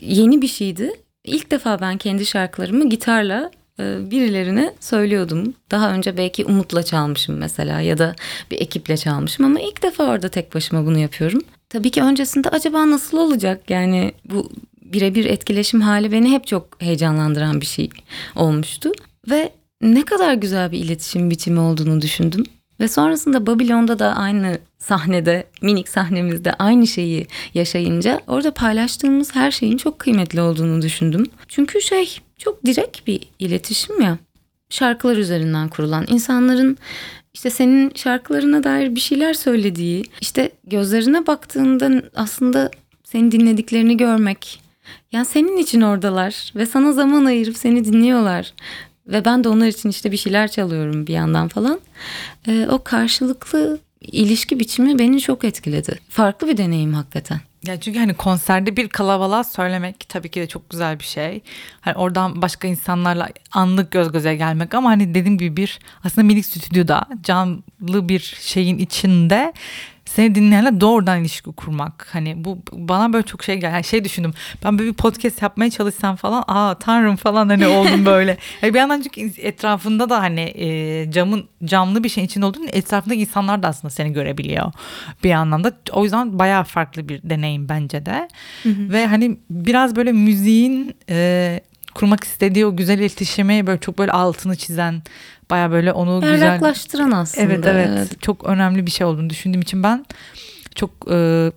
yeni 0.00 0.42
bir 0.42 0.48
şeydi. 0.48 0.92
İlk 1.24 1.50
defa 1.50 1.80
ben 1.80 1.98
kendi 1.98 2.26
şarkılarımı 2.26 2.88
gitarla 2.88 3.50
e, 3.80 4.10
birilerine 4.10 4.74
söylüyordum. 4.80 5.54
Daha 5.70 5.92
önce 5.92 6.16
belki 6.16 6.44
Umut'la 6.44 6.82
çalmışım 6.82 7.36
mesela 7.36 7.80
ya 7.80 7.98
da 7.98 8.14
bir 8.50 8.60
ekiple 8.60 8.96
çalmışım 8.96 9.46
ama 9.46 9.60
ilk 9.60 9.82
defa 9.82 10.04
orada 10.04 10.28
tek 10.28 10.54
başıma 10.54 10.86
bunu 10.86 10.98
yapıyorum. 10.98 11.42
Tabii 11.68 11.90
ki 11.90 12.02
öncesinde 12.02 12.48
acaba 12.48 12.90
nasıl 12.90 13.18
olacak 13.18 13.70
yani 13.70 14.12
bu 14.24 14.50
birebir 14.92 15.24
etkileşim 15.24 15.80
hali 15.80 16.12
beni 16.12 16.30
hep 16.30 16.46
çok 16.46 16.82
heyecanlandıran 16.82 17.60
bir 17.60 17.66
şey 17.66 17.90
olmuştu. 18.36 18.92
Ve 19.30 19.52
ne 19.82 20.04
kadar 20.04 20.34
güzel 20.34 20.72
bir 20.72 20.78
iletişim 20.78 21.30
biçimi 21.30 21.60
olduğunu 21.60 22.00
düşündüm. 22.00 22.44
Ve 22.80 22.88
sonrasında 22.88 23.46
Babilon'da 23.46 23.98
da 23.98 24.16
aynı 24.16 24.58
sahnede, 24.78 25.44
minik 25.62 25.88
sahnemizde 25.88 26.52
aynı 26.52 26.86
şeyi 26.86 27.26
yaşayınca 27.54 28.20
orada 28.26 28.54
paylaştığımız 28.54 29.34
her 29.34 29.50
şeyin 29.50 29.76
çok 29.76 29.98
kıymetli 29.98 30.40
olduğunu 30.40 30.82
düşündüm. 30.82 31.26
Çünkü 31.48 31.80
şey 31.80 32.18
çok 32.38 32.64
direkt 32.66 33.06
bir 33.06 33.20
iletişim 33.38 34.00
ya. 34.00 34.18
Şarkılar 34.70 35.16
üzerinden 35.16 35.68
kurulan 35.68 36.04
insanların 36.08 36.78
işte 37.34 37.50
senin 37.50 37.92
şarkılarına 37.94 38.64
dair 38.64 38.94
bir 38.94 39.00
şeyler 39.00 39.34
söylediği, 39.34 40.04
işte 40.20 40.50
gözlerine 40.64 41.26
baktığında 41.26 42.02
aslında 42.14 42.70
seni 43.04 43.32
dinlediklerini 43.32 43.96
görmek. 43.96 44.59
Yani 45.12 45.26
senin 45.26 45.56
için 45.56 45.80
oradalar 45.80 46.52
ve 46.56 46.66
sana 46.66 46.92
zaman 46.92 47.24
ayırıp 47.24 47.56
seni 47.56 47.84
dinliyorlar. 47.84 48.52
Ve 49.06 49.24
ben 49.24 49.44
de 49.44 49.48
onlar 49.48 49.66
için 49.66 49.88
işte 49.88 50.12
bir 50.12 50.16
şeyler 50.16 50.50
çalıyorum 50.50 51.06
bir 51.06 51.12
yandan 51.12 51.48
falan. 51.48 51.80
Ee, 52.48 52.66
o 52.70 52.84
karşılıklı 52.84 53.78
ilişki 54.00 54.60
biçimi 54.60 54.98
beni 54.98 55.20
çok 55.20 55.44
etkiledi. 55.44 55.98
Farklı 56.08 56.48
bir 56.48 56.56
deneyim 56.56 56.94
hakikaten. 56.94 57.40
Ya 57.66 57.80
çünkü 57.80 57.98
hani 57.98 58.14
konserde 58.14 58.76
bir 58.76 58.88
kalabalığa 58.88 59.44
söylemek 59.44 60.08
tabii 60.08 60.28
ki 60.28 60.40
de 60.40 60.46
çok 60.46 60.70
güzel 60.70 60.98
bir 60.98 61.04
şey. 61.04 61.40
Hani 61.80 61.96
oradan 61.96 62.42
başka 62.42 62.68
insanlarla 62.68 63.28
anlık 63.52 63.90
göz 63.90 64.12
göze 64.12 64.36
gelmek 64.36 64.74
ama 64.74 64.90
hani 64.90 65.14
dediğim 65.14 65.38
gibi 65.38 65.56
bir 65.56 65.78
aslında 66.04 66.26
minik 66.26 66.46
stüdyoda 66.46 67.06
canlı 67.22 68.08
bir 68.08 68.36
şeyin 68.40 68.78
içinde 68.78 69.52
seni 70.14 70.34
dinleyenle 70.34 70.80
doğrudan 70.80 71.20
ilişki 71.20 71.52
kurmak. 71.52 72.08
Hani 72.12 72.44
bu 72.44 72.58
bana 72.72 73.12
böyle 73.12 73.26
çok 73.26 73.42
şey 73.42 73.56
geldi. 73.56 73.74
Yani 73.74 73.84
şey 73.84 74.04
düşündüm. 74.04 74.34
Ben 74.64 74.78
böyle 74.78 74.90
bir 74.90 74.96
podcast 74.96 75.42
yapmaya 75.42 75.70
çalışsam 75.70 76.16
falan 76.16 76.44
aa 76.48 76.74
tanrım 76.74 77.16
falan 77.16 77.48
hani 77.48 77.66
oldum 77.66 78.06
böyle. 78.06 78.38
Yani 78.62 78.74
bir 78.74 78.78
yandan 78.78 79.00
çünkü 79.00 79.40
etrafında 79.40 80.10
da 80.10 80.20
hani 80.20 80.40
e, 80.40 81.10
camın 81.10 81.44
camlı 81.64 82.04
bir 82.04 82.08
şeyin 82.08 82.26
içinde 82.26 82.46
olduğun 82.46 82.68
etrafındaki 82.72 83.20
insanlar 83.20 83.62
da 83.62 83.68
aslında 83.68 83.90
seni 83.90 84.12
görebiliyor 84.12 84.72
bir 85.24 85.28
yandan 85.28 85.64
da. 85.64 85.72
O 85.92 86.04
yüzden 86.04 86.38
bayağı 86.38 86.64
farklı 86.64 87.08
bir 87.08 87.20
deneyim 87.22 87.68
bence 87.68 88.06
de. 88.06 88.28
Ve 88.92 89.06
hani 89.06 89.38
biraz 89.50 89.96
böyle 89.96 90.12
müziğin 90.12 90.94
e, 91.08 91.60
kurmak 91.94 92.24
istediği 92.24 92.66
o 92.66 92.76
güzel 92.76 92.98
iletişimi 92.98 93.66
böyle 93.66 93.80
çok 93.80 93.98
böyle 93.98 94.12
altını 94.12 94.56
çizen 94.56 95.02
baya 95.50 95.70
böyle 95.70 95.92
onu 95.92 96.20
güzel 96.20 96.40
Berraklaştıran 96.40 97.10
aslında. 97.10 97.46
Evet, 97.46 97.64
evet 97.66 98.22
çok 98.22 98.44
önemli 98.44 98.86
bir 98.86 98.90
şey 98.90 99.06
olduğunu 99.06 99.30
düşündüğüm 99.30 99.60
için 99.60 99.82
ben 99.82 100.06
çok 100.74 100.90
e, 101.10 101.50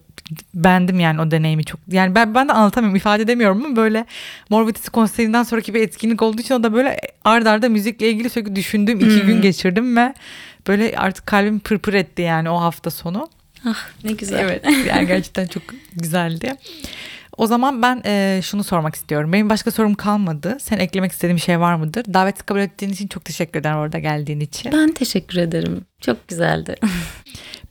beğendim 0.53 0.99
yani 0.99 1.21
o 1.21 1.31
deneyimi 1.31 1.63
çok. 1.65 1.79
Yani 1.91 2.15
ben 2.15 2.35
ben 2.35 2.49
de 2.49 2.53
anlatamıyorum 2.53 2.95
ifade 2.95 3.23
edemiyorum 3.23 3.65
ama 3.65 3.75
böyle 3.75 4.05
Mor 4.49 4.67
Ötesi 4.67 4.89
konserinden 4.91 5.43
sonraki 5.43 5.73
bir 5.73 5.81
etkinlik 5.81 6.21
olduğu 6.21 6.41
için 6.41 6.55
o 6.55 6.63
da 6.63 6.73
böyle 6.73 6.97
ard 7.25 7.45
arda 7.45 7.69
müzikle 7.69 8.09
ilgili 8.09 8.29
sürekli 8.29 8.55
düşündüğüm 8.55 8.99
iki 8.99 9.19
Hmm. 9.19 9.27
gün 9.27 9.41
geçirdim 9.41 9.95
ve 9.97 10.13
böyle 10.67 10.97
artık 10.97 11.25
kalbim 11.25 11.59
pırpır 11.59 11.93
etti 11.93 12.21
yani 12.21 12.49
o 12.49 12.61
hafta 12.61 12.89
sonu. 12.89 13.29
Ah 13.65 13.87
ne 14.03 14.11
güzel. 14.11 14.39
Evet 14.39 14.65
yani 14.87 15.07
gerçekten 15.07 15.47
çok 15.47 15.63
güzeldi. 15.95 16.53
O 17.37 17.47
zaman 17.47 17.81
ben 17.81 18.01
e, 18.05 18.39
şunu 18.43 18.63
sormak 18.63 18.95
istiyorum. 18.95 19.33
Benim 19.33 19.49
başka 19.49 19.71
sorum 19.71 19.95
kalmadı. 19.95 20.57
Sen 20.61 20.77
eklemek 20.77 21.11
istediğin 21.11 21.35
bir 21.35 21.41
şey 21.41 21.59
var 21.59 21.75
mıdır? 21.75 22.05
Davet 22.13 22.45
kabul 22.45 22.59
ettiğin 22.59 22.91
için 22.91 23.07
çok 23.07 23.25
teşekkür 23.25 23.59
ederim 23.59 23.77
orada 23.77 23.99
geldiğin 23.99 24.39
için. 24.39 24.71
Ben 24.71 24.91
teşekkür 24.91 25.37
ederim. 25.37 25.85
Çok 26.01 26.27
güzeldi. 26.27 26.75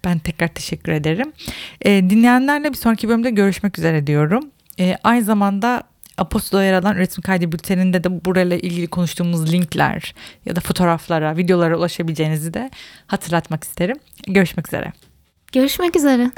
Ben 0.04 0.18
tekrar 0.18 0.48
teşekkür 0.48 0.92
ederim. 0.92 1.32
E, 1.80 1.90
dinleyenlerle 2.10 2.70
bir 2.70 2.76
sonraki 2.76 3.08
bölümde 3.08 3.30
görüşmek 3.30 3.78
üzere 3.78 4.06
diyorum. 4.06 4.50
E, 4.80 4.96
aynı 5.04 5.24
zamanda 5.24 5.82
Apostol'a 6.18 6.64
yer 6.64 6.72
alan 6.72 6.96
üretim 6.96 7.22
kaydı 7.22 7.52
bülteninde 7.52 8.04
de 8.04 8.24
burayla 8.24 8.56
ilgili 8.56 8.86
konuştuğumuz 8.86 9.52
linkler 9.52 10.14
ya 10.46 10.56
da 10.56 10.60
fotoğraflara, 10.60 11.36
videolara 11.36 11.76
ulaşabileceğinizi 11.76 12.54
de 12.54 12.70
hatırlatmak 13.06 13.64
isterim. 13.64 13.96
Görüşmek 14.26 14.68
üzere. 14.68 14.92
Görüşmek 15.52 15.96
üzere. 15.96 16.30